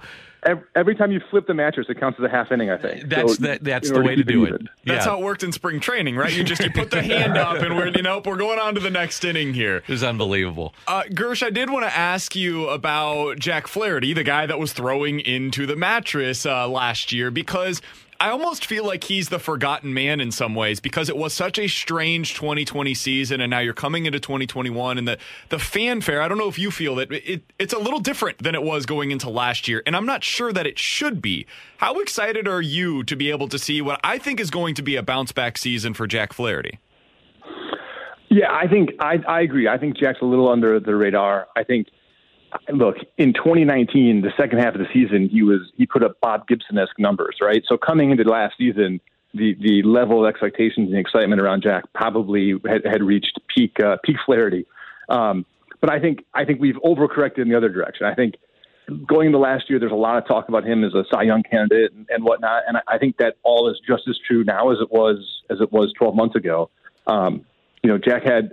[0.75, 2.69] every time you flip the mattress, it counts as a half inning.
[2.69, 4.61] I think that's so, that, that's the way to do it.
[4.85, 6.33] That's how it worked in spring training, right?
[6.33, 8.79] You just you put the hand up, and we're you know we're going on to
[8.79, 9.77] the next inning here.
[9.77, 10.73] It was unbelievable.
[10.87, 14.73] Uh, Girsch, I did want to ask you about Jack Flaherty, the guy that was
[14.73, 17.81] throwing into the mattress uh, last year, because
[18.19, 21.57] I almost feel like he's the forgotten man in some ways because it was such
[21.59, 25.17] a strange 2020 season, and now you're coming into 2021, and the
[25.49, 26.21] the fanfare.
[26.21, 28.85] I don't know if you feel that it, it's a little different than it was
[28.85, 31.45] going into last year, and I'm not sure that it should be.
[31.77, 34.81] How excited are you to be able to see what I think is going to
[34.81, 36.79] be a bounce back season for Jack Flaherty?
[38.29, 39.67] Yeah, I think I, I agree.
[39.67, 41.47] I think Jack's a little under the radar.
[41.55, 41.87] I think
[42.71, 46.47] look in 2019, the second half of the season, he was he put up Bob
[46.47, 47.63] Gibson esque numbers, right?
[47.67, 48.99] So coming into last season,
[49.33, 53.97] the the level of expectations and excitement around Jack probably had, had reached peak uh,
[54.03, 54.65] peak Flaherty.
[55.09, 55.45] Um,
[55.81, 58.05] but I think I think we've overcorrected in the other direction.
[58.05, 58.35] I think
[59.07, 61.43] going into last year, there's a lot of talk about him as a Cy Young
[61.43, 64.71] candidate and, and whatnot, and I, I think that all is just as true now
[64.71, 66.69] as it was as it was 12 months ago.
[67.07, 67.45] Um,
[67.83, 68.51] you know, Jack had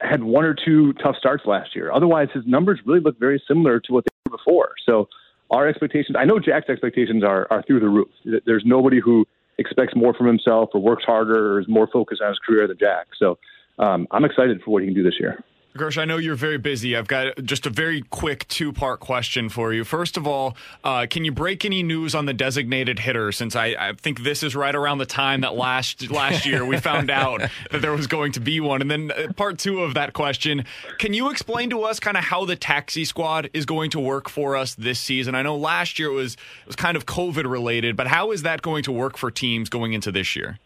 [0.00, 1.92] had one or two tough starts last year.
[1.92, 4.72] Otherwise, his numbers really look very similar to what they were before.
[4.86, 5.08] So
[5.50, 8.08] our expectations, I know Jack's expectations are, are through the roof.
[8.46, 9.26] There's nobody who
[9.58, 12.78] expects more from himself or works harder or is more focused on his career than
[12.78, 13.08] Jack.
[13.18, 13.38] So
[13.78, 15.42] um, I'm excited for what he can do this year.
[15.74, 16.94] Girsch, I know you're very busy.
[16.94, 19.84] I've got just a very quick two part question for you.
[19.84, 20.54] First of all,
[20.84, 23.32] uh, can you break any news on the designated hitter?
[23.32, 26.76] Since I, I, think this is right around the time that last last year we
[26.76, 28.82] found out that there was going to be one.
[28.82, 30.66] And then uh, part two of that question,
[30.98, 34.28] can you explain to us kind of how the taxi squad is going to work
[34.28, 35.34] for us this season?
[35.34, 38.42] I know last year it was it was kind of COVID related, but how is
[38.42, 40.58] that going to work for teams going into this year?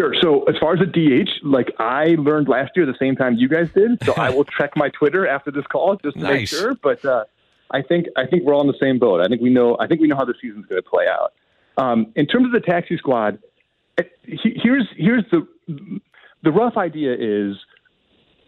[0.00, 0.14] Sure.
[0.22, 3.48] So as far as the DH, like I learned last year the same time you
[3.48, 4.02] guys did.
[4.04, 6.32] So I will check my Twitter after this call just to nice.
[6.32, 6.74] make sure.
[6.74, 7.24] But uh,
[7.70, 9.20] I think I think we're all in the same boat.
[9.20, 11.34] I think we know I think we know how the season's going to play out.
[11.76, 13.38] Um, in terms of the taxi squad,
[13.98, 15.46] eh, here's here's the
[16.42, 17.56] the rough idea is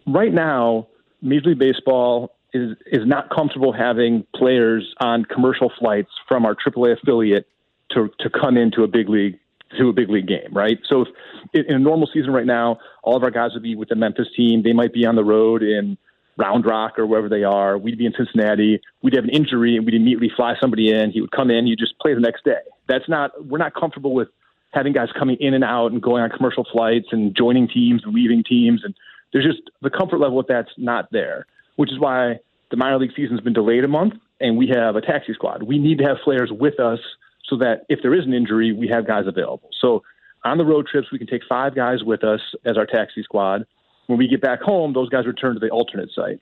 [0.07, 0.87] right now
[1.21, 6.97] Major League Baseball is is not comfortable having players on commercial flights from our AAA
[6.99, 7.47] affiliate
[7.91, 9.37] to to come into a big league
[9.77, 10.79] to a big league game, right?
[10.87, 11.05] So
[11.53, 13.95] if, in a normal season right now, all of our guys would be with the
[13.95, 14.63] Memphis team.
[14.63, 15.97] They might be on the road in
[16.37, 17.77] Round Rock or wherever they are.
[17.77, 18.81] We'd be in Cincinnati.
[19.01, 21.11] We'd have an injury and we'd immediately fly somebody in.
[21.11, 21.67] He would come in.
[21.67, 22.61] You just play the next day.
[22.87, 23.31] That's not.
[23.45, 24.29] We're not comfortable with
[24.71, 28.13] having guys coming in and out and going on commercial flights and joining teams and
[28.13, 28.81] leaving teams.
[28.83, 28.95] And
[29.31, 32.39] there's just the comfort level with that's not there, which is why
[32.71, 35.63] the minor league season's been delayed a month and we have a taxi squad.
[35.63, 36.99] We need to have players with us
[37.45, 39.69] so that if there is an injury, we have guys available.
[39.79, 40.03] So
[40.43, 43.65] on the road trips, we can take five guys with us as our taxi squad.
[44.07, 46.39] When we get back home, those guys return to the alternate site.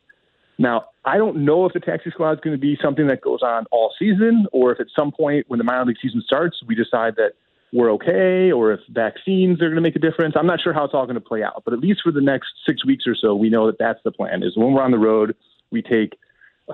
[0.57, 3.41] Now, I don't know if the taxi squad is going to be something that goes
[3.41, 6.75] on all season, or if at some point when the minor league season starts, we
[6.75, 7.31] decide that
[7.73, 10.35] we're okay, or if vaccines are going to make a difference.
[10.37, 12.21] I'm not sure how it's all going to play out, but at least for the
[12.21, 14.43] next six weeks or so, we know that that's the plan.
[14.43, 15.35] Is when we're on the road,
[15.71, 16.17] we take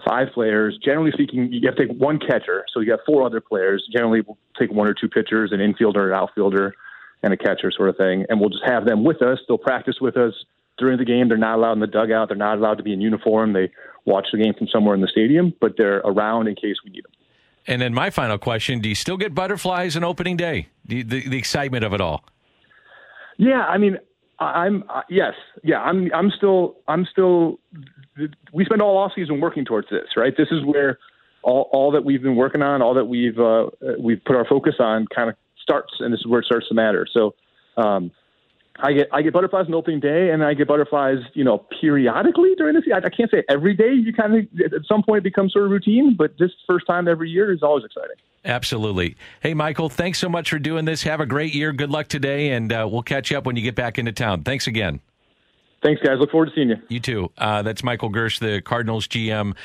[0.08, 0.78] five players.
[0.84, 3.88] Generally speaking, you have to take one catcher, so you have four other players.
[3.92, 6.76] Generally, we'll take one or two pitchers, an infielder, an outfielder,
[7.24, 9.40] and a catcher, sort of thing, and we'll just have them with us.
[9.48, 10.34] They'll practice with us
[10.78, 11.30] during the game.
[11.30, 12.30] They're not allowed in the dugout.
[12.30, 13.54] They're not allowed to be in uniform.
[13.54, 13.72] They
[14.06, 17.04] watch the game from somewhere in the stadium, but they're around in case we need
[17.04, 17.12] them.
[17.66, 20.68] And then my final question: Do you still get butterflies on opening day?
[20.86, 22.24] The, the, the excitement of it all.
[23.38, 23.98] Yeah, I mean,
[24.40, 25.82] I'm uh, yes, yeah.
[25.82, 27.60] I'm I'm still I'm still
[28.54, 30.36] we spend all off season working towards this, right?
[30.36, 31.00] This is where
[31.44, 33.68] all, all that we've been working on, all that we've uh,
[34.00, 36.74] we've put our focus on, kind of starts, and this is where it starts to
[36.74, 37.08] matter.
[37.12, 37.36] So,
[37.78, 38.12] um,
[38.80, 42.54] I get I get butterflies on opening day, and I get butterflies, you know, periodically
[42.58, 43.02] during the season.
[43.04, 43.94] I can't say every day.
[43.94, 47.08] You kind of at some point it becomes sort of routine, but this first time
[47.08, 48.18] every year is always exciting.
[48.46, 49.18] Absolutely.
[49.42, 51.04] Hey, Michael, thanks so much for doing this.
[51.04, 51.74] Have a great year.
[51.74, 54.44] Good luck today, and uh, we'll catch up when you get back into town.
[54.44, 55.02] Thanks again.
[55.82, 56.18] Thanks, guys.
[56.20, 56.78] Look forward to seeing you.
[56.90, 57.32] You too.
[57.38, 59.56] Uh, that's Michael Girsch, the Cardinals GM.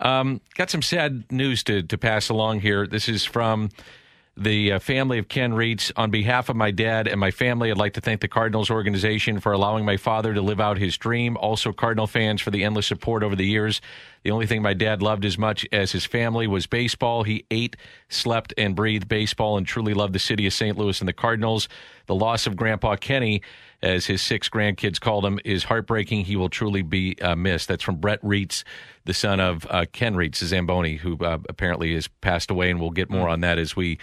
[0.00, 2.86] Um, got some sad news to, to pass along here.
[2.86, 3.70] This is from
[4.36, 5.92] the uh, family of Ken Reitz.
[5.96, 9.38] On behalf of my dad and my family, I'd like to thank the Cardinals organization
[9.38, 11.36] for allowing my father to live out his dream.
[11.36, 13.80] Also, Cardinal fans for the endless support over the years.
[14.22, 17.22] The only thing my dad loved as much as his family was baseball.
[17.22, 17.76] He ate,
[18.08, 20.76] slept, and breathed baseball and truly loved the city of St.
[20.76, 21.68] Louis and the Cardinals.
[22.06, 23.42] The loss of Grandpa Kenny
[23.82, 26.24] as his six grandkids called him, is heartbreaking.
[26.24, 27.68] He will truly be uh, missed.
[27.68, 28.64] That's from Brett Reitz,
[29.04, 32.90] the son of uh, Ken Reitz, Zamboni, who uh, apparently has passed away, and we'll
[32.90, 33.32] get more mm.
[33.32, 33.98] on that as we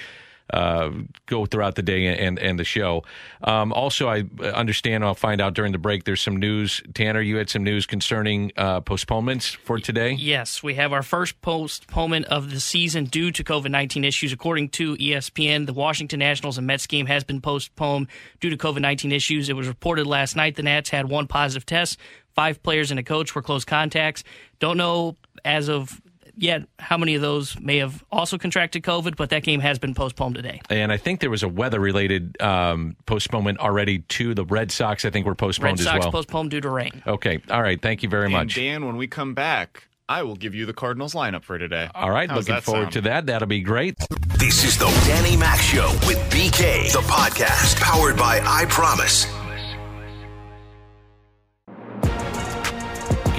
[0.54, 0.92] uh,
[1.26, 3.04] go throughout the day and and the show.
[3.44, 5.04] Um, also, I understand.
[5.04, 6.06] I'll find out during the break.
[6.06, 6.82] There's some news.
[6.94, 10.14] Tanner, you had some news concerning uh, postponements for today.
[10.14, 14.32] Yes, we have our first postponement of the season due to COVID 19 issues.
[14.32, 18.08] According to ESPN, the Washington Nationals and Mets game has been postponed
[18.40, 19.50] due to COVID 19 issues.
[19.50, 21.98] It was reported last night the Nats had one positive test.
[22.36, 24.24] Five players and a coach were close contacts.
[24.60, 26.02] Don't know as of
[26.38, 29.94] yet how many of those may have also contracted COVID, but that game has been
[29.94, 30.62] postponed today.
[30.70, 35.04] And I think there was a weather related um, postponement already to the Red Sox.
[35.06, 36.12] I think were postponed Red Sox as well.
[36.12, 37.04] postponed due to rain.
[37.06, 37.42] Okay.
[37.50, 37.82] All right.
[37.82, 38.56] Thank you very and much.
[38.56, 41.90] Dan, when we come back, I will give you the Cardinals lineup for today.
[41.94, 42.30] All right.
[42.30, 42.94] How's looking forward sound?
[42.94, 43.26] to that.
[43.26, 43.98] That'll be great.
[44.38, 49.26] This is the Danny Mac Show with BK, the podcast powered by I Promise.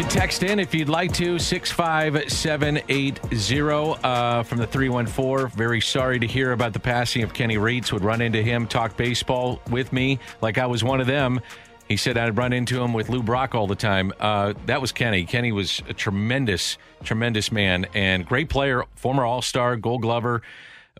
[0.04, 5.48] Text in if you'd like to, 65780 uh, from the 314.
[5.56, 7.92] Very sorry to hear about the passing of Kenny Reitz.
[7.92, 11.40] Would run into him, talk baseball with me like I was one of them.
[11.88, 14.12] He said I'd run into him with Lou Brock all the time.
[14.20, 15.24] Uh, that was Kenny.
[15.24, 20.42] Kenny was a tremendous, tremendous man and great player, former All Star, Gold Glover.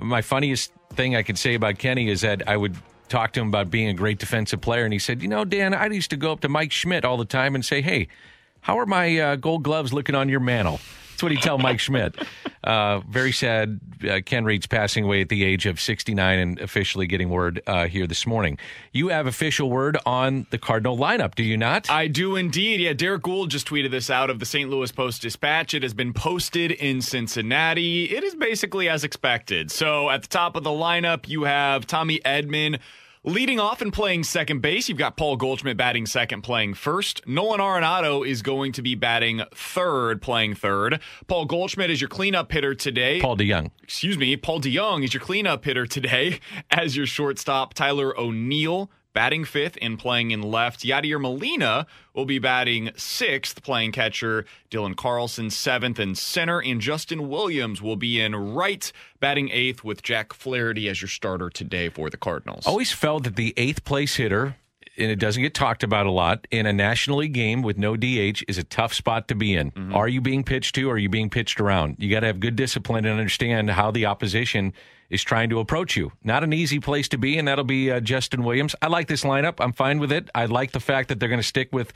[0.01, 2.75] My funniest thing I could say about Kenny is that I would
[3.09, 5.75] talk to him about being a great defensive player, and he said, "You know, Dan,
[5.75, 8.09] I used to go up to Mike Schmidt all the time and say, hey."
[8.69, 10.79] How are my uh, gold gloves looking on your mantle?
[11.13, 12.15] That's what he tell Mike Schmidt.
[12.63, 13.81] Uh, very sad.
[14.07, 17.87] Uh, Ken Reitz passing away at the age of 69 and officially getting word uh,
[17.87, 18.59] here this morning.
[18.93, 21.91] You have official word on the Cardinal lineup, do you not?
[21.91, 22.81] I do indeed.
[22.81, 24.69] Yeah, Derrick Goold just tweeted this out of the St.
[24.69, 25.73] Louis Post Dispatch.
[25.73, 28.05] It has been posted in Cincinnati.
[28.15, 29.71] It is basically as expected.
[29.71, 32.81] So at the top of the lineup, you have Tommy Edman.
[33.25, 37.27] Leading off and playing second base, you've got Paul Goldschmidt batting second, playing first.
[37.27, 41.01] Nolan Arenado is going to be batting third, playing third.
[41.27, 43.21] Paul Goldschmidt is your cleanup hitter today.
[43.21, 43.73] Paul DeJong.
[43.83, 46.39] Excuse me, Paul DeJong is your cleanup hitter today
[46.71, 47.75] as your shortstop.
[47.75, 50.85] Tyler O'Neill batting fifth and playing in left.
[50.87, 54.45] Yadier Molina will be batting sixth, playing catcher.
[54.71, 56.63] Dylan Carlson seventh and center.
[56.63, 61.51] And Justin Williams will be in right, batting eighth with Jack Flaherty as your starter
[61.51, 62.65] today for the Cardinals.
[62.65, 64.55] Always felt that the eighth place hitter,
[64.99, 67.97] and it doesn't get talked about a lot, in a National League game with no
[67.97, 69.71] DH is a tough spot to be in.
[69.71, 69.95] Mm-hmm.
[69.95, 71.97] Are you being pitched to or are you being pitched around?
[71.99, 74.73] You got to have good discipline and understand how the opposition
[75.11, 76.13] is trying to approach you.
[76.23, 78.75] Not an easy place to be, and that'll be uh, Justin Williams.
[78.83, 79.55] I like this lineup.
[79.59, 80.29] I'm fine with it.
[80.35, 81.93] I like the fact that they're going to stick with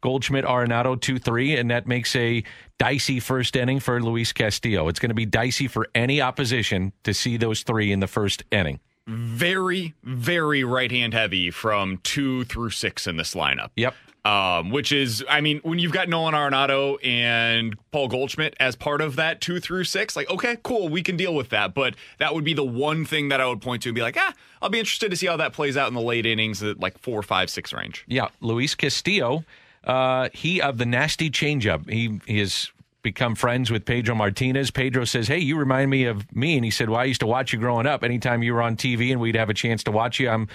[0.00, 2.42] Goldschmidt, Arenado, 2 3, and that makes a
[2.78, 4.88] dicey first inning for Luis Castillo.
[4.88, 8.42] It's going to be dicey for any opposition to see those three in the first
[8.50, 8.80] inning.
[9.06, 13.70] Very, very right hand heavy from two through six in this lineup.
[13.76, 13.94] Yep.
[14.24, 19.00] Um, which is, I mean, when you've got Nolan Arenado and Paul Goldschmidt as part
[19.00, 21.74] of that two through six, like, okay, cool, we can deal with that.
[21.74, 24.16] But that would be the one thing that I would point to and be like,
[24.18, 26.80] ah, I'll be interested to see how that plays out in the late innings at
[26.80, 28.04] like four, five, six range.
[28.08, 29.44] Yeah, Luis Castillo,
[29.84, 31.88] uh, he of the nasty changeup.
[31.88, 32.72] He, he has
[33.06, 34.72] become friends with Pedro Martinez.
[34.72, 37.26] Pedro says, "Hey, you remind me of me," and he said, "Well, I used to
[37.26, 38.02] watch you growing up.
[38.02, 40.48] Anytime you were on TV and we'd have a chance to watch you, I'm."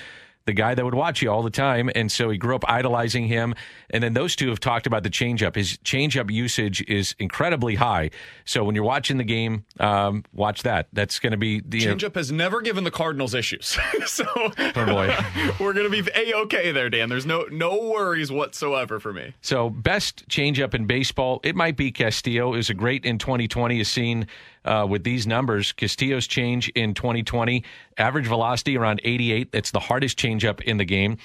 [0.45, 3.27] The guy that would watch you all the time, and so he grew up idolizing
[3.27, 3.53] him.
[3.91, 5.55] And then those two have talked about the changeup.
[5.55, 8.09] His changeup usage is incredibly high.
[8.45, 10.87] So when you're watching the game, um, watch that.
[10.93, 14.51] That's going to be the Changeup has never given the Cardinals issues, so Oh,
[14.85, 15.15] boy.
[15.59, 17.09] we're gonna be a okay there, Dan.
[17.09, 19.33] There's no no worries whatsoever for me.
[19.41, 22.53] So best changeup in baseball, it might be Castillo.
[22.53, 24.27] It was a great in 2020 as seen
[24.65, 25.71] uh, with these numbers.
[25.71, 27.63] Castillo's change in 2020,
[27.97, 29.51] average velocity around 88.
[29.51, 31.17] That's the hardest changeup in the game.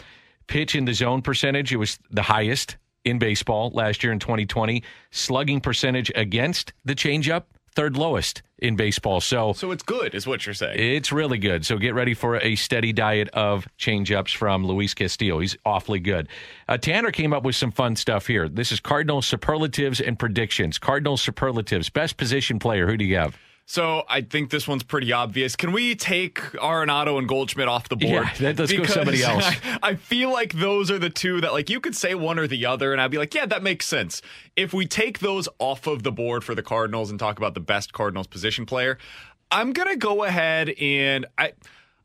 [0.47, 4.83] Pitch in the zone percentage, it was the highest in baseball last year in 2020.
[5.11, 7.45] Slugging percentage against the changeup,
[7.77, 9.21] third lowest in baseball.
[9.21, 10.79] So So it's good, is what you're saying.
[10.79, 11.65] it's really good.
[11.67, 15.39] So get ready for a steady diet of changeups from Luis Castillo.
[15.41, 16.29] He's awfully good.
[16.67, 18.49] Uh, Tanner came up with some fun stuff here.
[18.49, 20.79] This is Cardinal superlatives and predictions.
[20.79, 21.91] Cardinal superlatives.
[21.91, 22.87] Best position player.
[22.89, 23.37] Who do you have?
[23.69, 25.57] So I think this one's pretty obvious.
[25.57, 28.27] Can we take Arenado and Goldschmidt off the board?
[28.39, 29.45] Yeah, that- let's go somebody else.
[29.45, 32.47] I, I feel like those are the two that like you could say one or
[32.47, 34.23] the other, and I'd be like, yeah, that makes sense.
[34.55, 37.61] If we take those off of the board for the Cardinals and talk about the
[37.61, 38.99] best Cardinals position player,
[39.51, 41.53] I'm gonna go ahead and I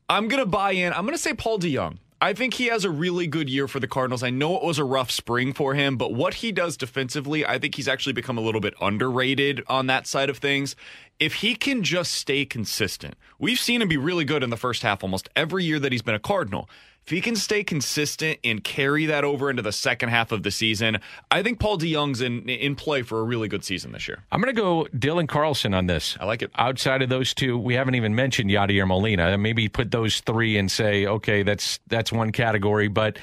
[0.08, 0.92] I'm gonna buy in.
[0.92, 1.98] I'm gonna say Paul DeJong.
[2.22, 4.22] I think he has a really good year for the Cardinals.
[4.22, 7.58] I know it was a rough spring for him, but what he does defensively, I
[7.58, 10.76] think he's actually become a little bit underrated on that side of things.
[11.18, 14.82] If he can just stay consistent, we've seen him be really good in the first
[14.82, 16.70] half almost every year that he's been a Cardinal.
[17.04, 20.52] If he can stay consistent and carry that over into the second half of the
[20.52, 24.22] season, I think Paul DeJong's in in play for a really good season this year.
[24.30, 26.16] I'm going to go Dylan Carlson on this.
[26.20, 26.50] I like it.
[26.54, 29.36] Outside of those two, we haven't even mentioned Yadier Molina.
[29.36, 32.86] Maybe put those three and say, okay, that's that's one category.
[32.86, 33.18] But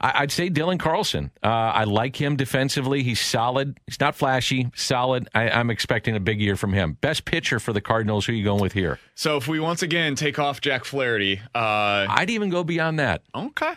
[0.00, 1.30] I, I'd say Dylan Carlson.
[1.42, 3.02] Uh, I like him defensively.
[3.02, 3.78] He's solid.
[3.86, 4.70] He's not flashy.
[4.74, 5.28] Solid.
[5.34, 6.98] I, I'm expecting a big year from him.
[7.00, 8.26] Best pitcher for the Cardinals.
[8.26, 8.98] Who are you going with here?
[9.14, 13.22] So if we once again take off Jack Flaherty, uh, I'd even go beyond that.
[13.34, 13.72] Okay.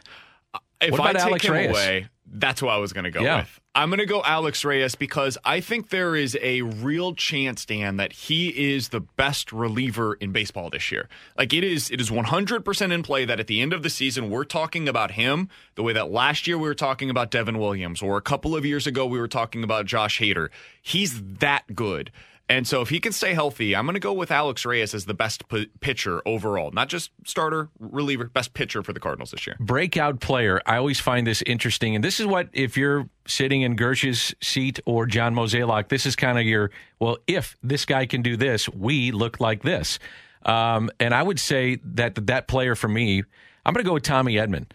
[0.82, 1.70] If What I about take Alex him Reyes?
[1.72, 3.40] away, that's who I was going to go Yeah.
[3.40, 3.60] with.
[3.78, 7.98] I'm going to go Alex Reyes because I think there is a real chance, Dan,
[7.98, 11.08] that he is the best reliever in baseball this year.
[11.38, 14.32] Like it is, it is 100% in play that at the end of the season
[14.32, 18.02] we're talking about him the way that last year we were talking about Devin Williams,
[18.02, 20.50] or a couple of years ago we were talking about Josh Hader.
[20.82, 22.12] He's that good.
[22.50, 25.06] And so if he can stay healthy, I'm going to go with Alex Reyes as
[25.06, 29.46] the best p- pitcher overall, not just starter, reliever, best pitcher for the Cardinals this
[29.46, 29.58] year.
[29.60, 30.62] breakout player.
[30.66, 34.80] I always find this interesting, and this is what if you're sitting in Girsch's seat
[34.86, 37.18] or John Mozeliak, this is kind of your well.
[37.28, 40.00] If this guy can do this, we look like this.
[40.44, 43.24] Um, and I would say that that player for me,
[43.66, 44.68] I'm going to go with Tommy Edman.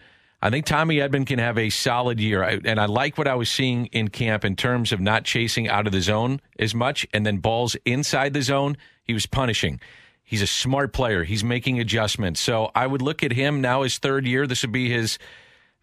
[0.45, 3.36] I think Tommy Edman can have a solid year, I, and I like what I
[3.36, 7.07] was seeing in camp in terms of not chasing out of the zone as much,
[7.12, 8.76] and then balls inside the zone.
[9.05, 9.80] He was punishing.
[10.24, 11.22] He's a smart player.
[11.22, 12.40] He's making adjustments.
[12.40, 14.49] So I would look at him now his third year.
[14.49, 15.16] This would be his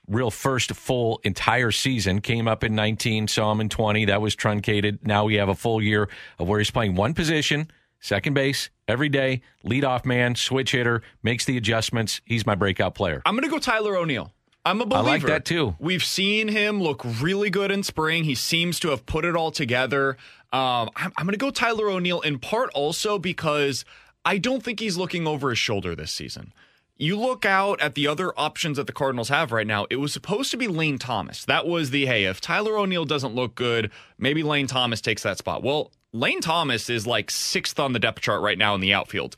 [0.10, 2.20] real first full entire season.
[2.20, 4.06] Came up in 19, saw him in 20.
[4.06, 5.08] That was truncated.
[5.08, 9.08] Now we have a full year of where he's playing one position, second base, every
[9.08, 12.20] day, leadoff man, switch hitter, makes the adjustments.
[12.26, 13.22] He's my breakout player.
[13.26, 14.34] I'm going to go Tyler O'Neill.
[14.70, 15.08] I'm a believer.
[15.08, 15.76] I like that too.
[15.80, 18.24] We've seen him look really good in spring.
[18.24, 20.18] He seems to have put it all together.
[20.54, 23.84] Um, I'm, I'm going to go Tyler O'Neill in part also because
[24.24, 26.54] I don't think he's looking over his shoulder this season.
[26.98, 29.88] You look out at the other options that the Cardinals have right now.
[29.90, 31.46] It was supposed to be Lane Thomas.
[31.46, 35.38] That was the hey, if Tyler O'Neill doesn't look good, maybe Lane Thomas takes that
[35.38, 35.64] spot.
[35.64, 39.36] Well, Lane Thomas is like sixth on the depth chart right now in the outfield.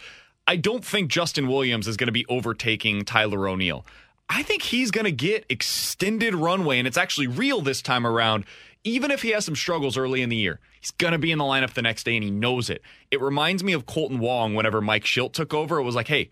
[0.47, 3.86] I don't think Justin Williams is going to be overtaking Tyler O'Neill.
[4.34, 8.45] I think he's going to get extended runway, and it's actually real this time around.
[8.86, 11.38] Even if he has some struggles early in the year, he's going to be in
[11.38, 12.82] the lineup the next day, and he knows it.
[13.11, 15.79] It reminds me of Kolten Wong whenever Mike Shildt took over.
[15.79, 16.29] It was like, hey,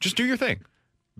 [0.00, 0.62] just do your thing.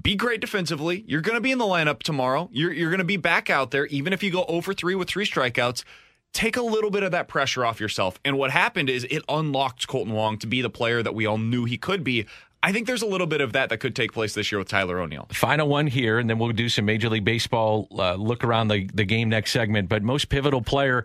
[0.01, 1.05] Be great defensively.
[1.07, 2.49] You're going to be in the lineup tomorrow.
[2.51, 5.09] You're, you're going to be back out there, even if you go over 3 with
[5.09, 5.85] three strikeouts.
[6.33, 8.19] Take a little bit of that pressure off yourself.
[8.25, 11.37] And what happened is it unlocked Kolten Wong to be the player that we all
[11.37, 12.27] knew he could be.
[12.63, 14.69] I think there's a little bit of that that could take place this year with
[14.69, 15.27] Tyler O'Neill.
[15.33, 18.89] Final one here, and then we'll do some Major League Baseball uh, look around the,
[18.95, 19.89] the game next segment.
[19.89, 21.05] But most pivotal player,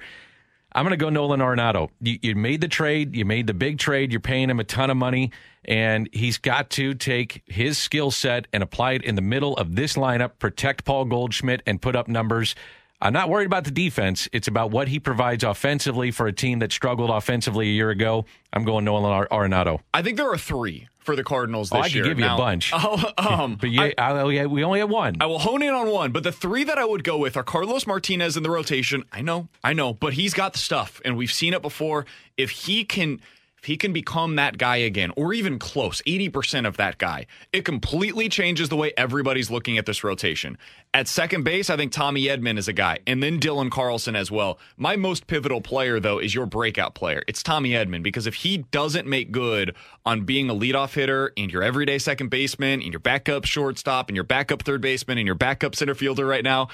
[0.73, 1.89] I'm going to go Nolan Arenado.
[1.99, 4.91] You, you made the trade, you made the big trade, you're paying him a ton
[4.91, 5.31] of money,
[5.65, 9.75] and he's got to take his skill set and apply it in the middle of
[9.75, 12.53] this lineup, protect Paul Goldschmidt, and put up numbers.
[12.99, 14.27] I'm not worried about the defense.
[14.33, 18.25] It's about what he provides offensively for a team that struggled offensively a year ago.
[18.51, 19.81] I'm going Nolan Ar- Arenado.
[19.93, 22.03] I think there are three for the Cardinals Oh, this I could year.
[22.05, 22.71] give you a bunch.
[22.75, 25.17] Oh, um, But you, I- I, I- we only have one.
[25.21, 27.43] I will hone in on one, but the three that I would go with are
[27.43, 29.03] Carlos Martinez in the rotation.
[29.11, 32.05] I know, I know, but he's got the stuff, and we've seen it before.
[32.35, 33.21] If he can,
[33.59, 37.25] if he can become that guy again, or even close, eighty percent of that guy,
[37.51, 40.57] it completely changes the way everybody's looking at this rotation.
[40.93, 44.31] At second base, I think Tommy Edman is a guy, and then Dylan Carlson as
[44.31, 44.59] well.
[44.77, 47.23] My most pivotal player, though, is your breakout player.
[47.27, 51.51] It's Tommy Edman because if he doesn't make good on being a leadoff hitter and
[51.51, 55.35] your everyday second baseman and your backup shortstop and your backup third baseman and your
[55.35, 56.69] backup center fielder right now,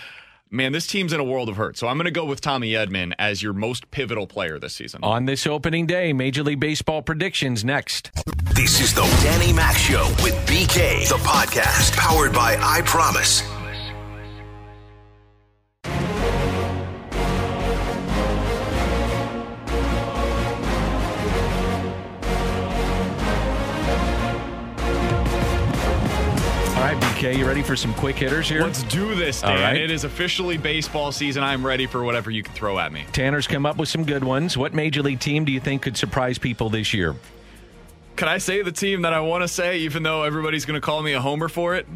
[0.54, 1.78] man, this team's in a world of hurt.
[1.78, 5.04] So I'm going to go with Tommy Edman as your most pivotal player this season.
[5.04, 8.12] On this opening day, Major League Baseball predictions next.
[8.54, 13.53] This is the Danny Mac Show with BK, the podcast powered by I Promise.
[27.24, 28.62] All right, BK, you ready for some quick hitters here?
[28.62, 29.62] Let's do this, Dan.
[29.62, 29.78] right.
[29.78, 31.42] It is officially baseball season.
[31.42, 33.06] I'm ready for whatever you can throw at me.
[33.14, 34.58] Tanner's come up with some good ones.
[34.58, 37.16] What Major League team do you think could surprise people this year?
[38.18, 40.86] Can I say the team that I want to say, even though everybody's going to
[40.86, 41.88] call me a homer for it?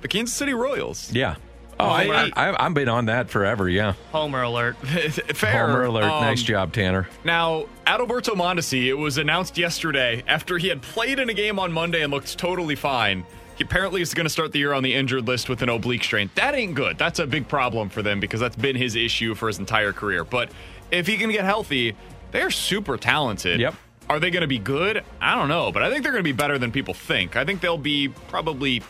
[0.00, 1.12] The Kansas City Royals.
[1.12, 1.36] Yeah.
[1.78, 2.30] Oh, I, Homer.
[2.36, 3.68] I, I've been on that forever.
[3.68, 3.94] Yeah.
[4.10, 4.76] Homer alert.
[4.78, 5.66] Fair.
[5.66, 6.04] Homer alert.
[6.04, 7.08] Um, nice job, Tanner.
[7.24, 11.72] Now, Adalberto Mondesi, it was announced yesterday after he had played in a game on
[11.72, 13.24] Monday and looked totally fine.
[13.56, 16.02] He apparently is going to start the year on the injured list with an oblique
[16.02, 16.28] strain.
[16.34, 16.98] That ain't good.
[16.98, 20.24] That's a big problem for them because that's been his issue for his entire career.
[20.24, 20.50] But
[20.90, 21.94] if he can get healthy,
[22.32, 23.60] they're super talented.
[23.60, 23.74] Yep.
[24.10, 25.02] Are they going to be good?
[25.20, 27.36] I don't know, but I think they're going to be better than people think.
[27.36, 28.82] I think they'll be probably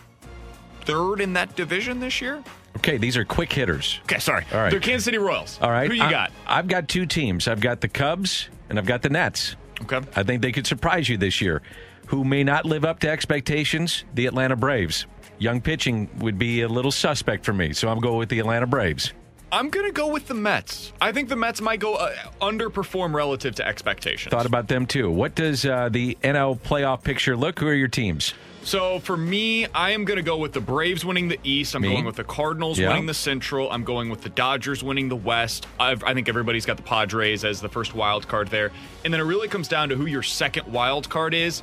[0.83, 2.43] third in that division this year.
[2.79, 4.01] Okay, these are quick hitters.
[4.05, 4.45] Okay, sorry.
[4.53, 4.71] All right.
[4.71, 5.59] They're Kansas City Royals.
[5.63, 5.89] All right.
[5.89, 6.33] Who you I- got?
[6.47, 7.47] I've got two teams.
[7.49, 9.57] I've got the Cubs and I've got the Nets.
[9.83, 10.01] Okay.
[10.17, 11.63] I think they could surprise you this year.
[12.07, 14.05] Who may not live up to expectations?
[14.15, 15.07] The Atlanta Braves.
[15.39, 18.67] Young pitching would be a little suspect for me, so I'm going with the Atlanta
[18.67, 19.13] Braves.
[19.55, 20.93] I'm going to go with the Mets.
[21.01, 24.33] I think the Mets might go uh, underperform relative to expectations.
[24.33, 25.09] Thought about them too.
[25.09, 27.61] What does uh, the NL playoff picture look?
[27.61, 28.35] Who are your teams?
[28.65, 31.77] so for me, I am going to go with the Braves winning the East.
[31.77, 31.91] I'm Me?
[31.91, 32.89] going with the Cardinals Yeah.
[32.89, 33.71] winning the Central.
[33.71, 35.67] I'm going with the Dodgers winning the West.
[35.79, 38.73] I've, I think everybody's got the Padres as the first wild card there.
[39.05, 41.63] And then it really comes down to who your second wild card is.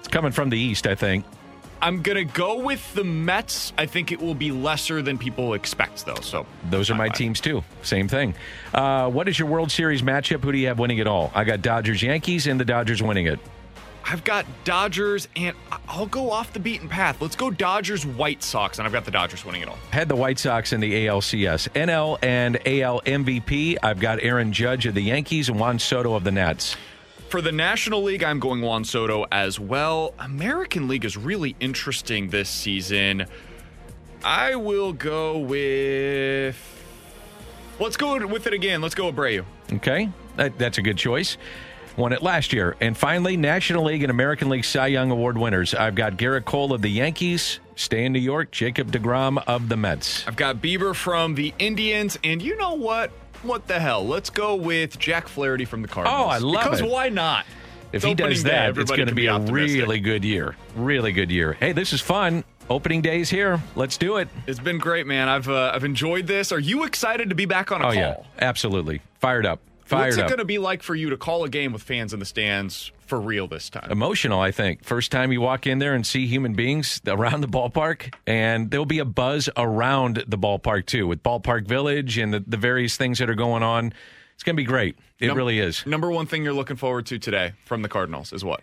[0.00, 1.24] It's coming from the East, I think.
[1.80, 3.72] I'm gonna go with the Mets.
[3.76, 6.14] I think it will be lesser than people expect, though.
[6.22, 7.62] So those are my teams too.
[7.82, 8.34] Same thing.
[8.72, 10.42] Uh, what is your World Series matchup?
[10.42, 11.30] Who do you have winning it all?
[11.34, 13.38] I got Dodgers, Yankees, and the Dodgers winning it.
[14.06, 15.56] I've got Dodgers, and
[15.88, 17.22] I'll go off the beaten path.
[17.22, 19.78] Let's go Dodgers, White Sox, and I've got the Dodgers winning it all.
[19.90, 23.78] Had the White Sox in the ALCS, NL and AL MVP.
[23.82, 26.76] I've got Aaron Judge of the Yankees and Juan Soto of the Nats.
[27.28, 30.14] For the National League, I'm going Juan Soto as well.
[30.18, 33.26] American League is really interesting this season.
[34.22, 36.56] I will go with.
[37.80, 38.80] Let's go with it again.
[38.80, 39.44] Let's go Abreu.
[39.72, 41.36] Okay, that, that's a good choice.
[41.96, 42.76] Won it last year.
[42.80, 45.74] And finally, National League and American League Cy Young Award winners.
[45.74, 49.76] I've got Gerrit Cole of the Yankees, stay in New York, Jacob DeGrom of the
[49.76, 50.26] Mets.
[50.26, 53.12] I've got Bieber from the Indians, and you know what?
[53.44, 54.06] What the hell?
[54.06, 56.22] Let's go with Jack Flaherty from the Cardinals.
[56.24, 56.88] Oh, I love because it.
[56.88, 57.44] why not?
[57.92, 60.24] If It's he does opening day, that, it's going to can be a really good
[60.24, 60.56] year.
[60.74, 61.52] Really good year.
[61.52, 62.42] Hey, this is fun.
[62.70, 63.60] Opening day's here.
[63.76, 64.28] Let's do it.
[64.46, 65.28] It's been great, man.
[65.28, 66.50] I've uh, I've enjoyed this.
[66.50, 67.94] Are you excited to be back on a Oh, call?
[67.94, 68.16] yeah.
[68.40, 69.02] Absolutely.
[69.20, 69.60] Fired up.
[69.84, 70.06] Fired up.
[70.06, 72.20] What's it going to be like for you to call a game with fans in
[72.20, 73.90] the stands for real this time?
[73.90, 74.84] emotional, I think.
[74.84, 78.86] First time you walk in there and see human beings around the ballpark, and there'll
[78.86, 83.18] be a buzz around the ballpark too, with Ballpark Village and the, the various things
[83.18, 83.92] that are going on.
[84.34, 84.96] It's going to be great.
[85.20, 85.86] It Num- really is.
[85.86, 88.62] Number one thing you're looking forward to today from the Cardinals is what?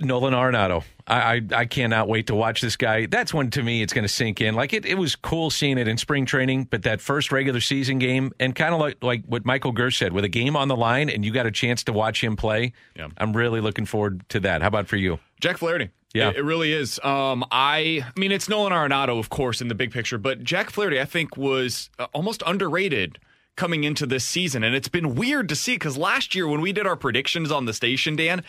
[0.00, 0.84] Nolan Arenado.
[1.06, 3.06] I, I I cannot wait to watch this guy.
[3.06, 4.54] That's when to me it's going to sink in.
[4.54, 7.98] Like it, it was cool seeing it in spring training, but that first regular season
[7.98, 10.76] game and kind of like like what Michael Girsch said, with a game on the
[10.76, 12.72] line and you got a chance to watch him play.
[12.94, 13.08] Yeah.
[13.16, 14.62] I'm really looking forward to that.
[14.62, 15.18] How about for you?
[15.40, 15.90] Jack Flaherty.
[16.14, 16.30] Yeah.
[16.30, 16.98] It, it really is.
[17.04, 20.70] Um, I, I mean, it's Nolan Arenado, of course, in the big picture, but Jack
[20.70, 23.18] Flaherty, I think, was uh, almost underrated
[23.56, 24.64] coming into this season.
[24.64, 27.66] And it's been weird to see because last year when we did our predictions on
[27.66, 28.42] the station, Dan,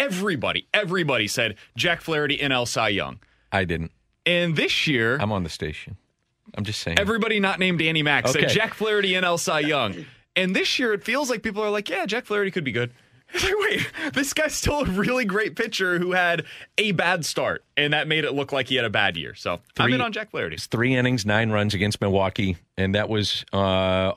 [0.00, 3.20] everybody, everybody said Jack Flaherty NL Cy Young.
[3.52, 3.92] I didn't.
[4.26, 5.96] And this year, I'm on the station.
[6.54, 6.98] I'm just saying.
[6.98, 10.04] everybody not named Danny Mac said Jack Flaherty NL Cy Young.
[10.36, 12.92] And this year, it feels like people are like, yeah, Jack Flaherty could be good.
[13.32, 16.46] It's like, wait, this guy's still a really great pitcher who had
[16.78, 19.36] a bad start, and that made it look like he had a bad year.
[19.36, 20.56] So I'm in on Jack Flaherty.
[20.56, 23.56] three innings, nine runs against Milwaukee, and that was uh,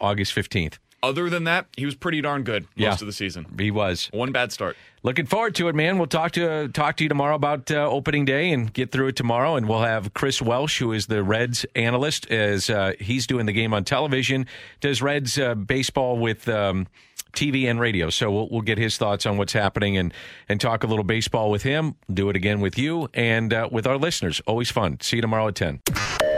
[0.02, 0.80] August 15th.
[1.04, 2.94] Other than that, he was pretty darn good most Yeah.
[2.94, 3.46] of the season.
[3.60, 4.10] He was.
[4.14, 4.78] One bad start.
[5.04, 5.98] Looking forward to it, man.
[5.98, 9.18] We'll talk to talk to you tomorrow about uh, opening day and get through it
[9.18, 9.58] tomorrow.
[9.58, 13.52] And we'll have Chris Welsh, who is the Reds analyst, as uh, he's doing the
[13.52, 14.46] game on television.
[14.80, 16.88] Does Reds uh, baseball with um,
[17.34, 18.10] TV and radio?
[18.10, 20.14] So we'll, we'll get his thoughts on what's happening and
[20.48, 21.96] and talk a little baseball with him.
[22.14, 24.42] Do it again with you and uh, with our listeners.
[24.48, 25.02] Always fun.
[25.02, 25.82] See you tomorrow at ten.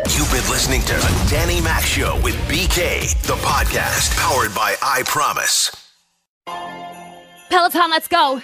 [0.09, 5.03] You've been listening to the Danny Mac Show with BK, the podcast powered by I
[5.03, 5.71] Promise.
[7.49, 8.41] Peloton, let's go.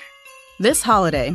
[0.60, 1.34] This holiday,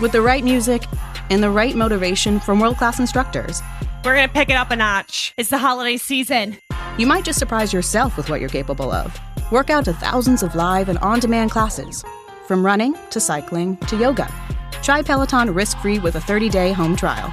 [0.00, 0.82] with the right music
[1.30, 3.62] and the right motivation from world class instructors,
[4.04, 5.32] We're going to pick it up a notch.
[5.36, 6.58] It's the holiday season.
[6.98, 9.16] you might just surprise yourself with what you're capable of.
[9.52, 12.04] Work out to thousands of live and on demand classes,
[12.48, 14.28] from running to cycling to yoga.
[14.82, 17.32] Try Peloton risk free with a 30 day home trial.